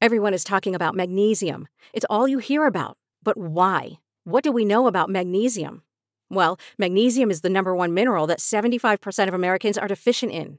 Everyone 0.01 0.33
is 0.33 0.45
talking 0.45 0.77
about 0.77 0.95
magnesium. 0.95 1.67
It's 1.93 2.07
all 2.09 2.29
you 2.29 2.39
hear 2.39 2.67
about. 2.67 2.99
But 3.25 3.37
why? 3.37 3.99
What 4.23 4.45
do 4.45 4.53
we 4.53 4.65
know 4.65 4.87
about 4.87 5.11
magnesium? 5.11 5.83
Well, 6.31 6.57
magnesium 6.79 7.33
is 7.33 7.41
the 7.41 7.51
number 7.51 7.75
one 7.75 7.95
mineral 7.95 8.29
that 8.29 8.39
75% 8.39 9.27
of 9.27 9.35
Americans 9.35 9.77
are 9.77 9.89
deficient 9.89 10.31
in. 10.31 10.59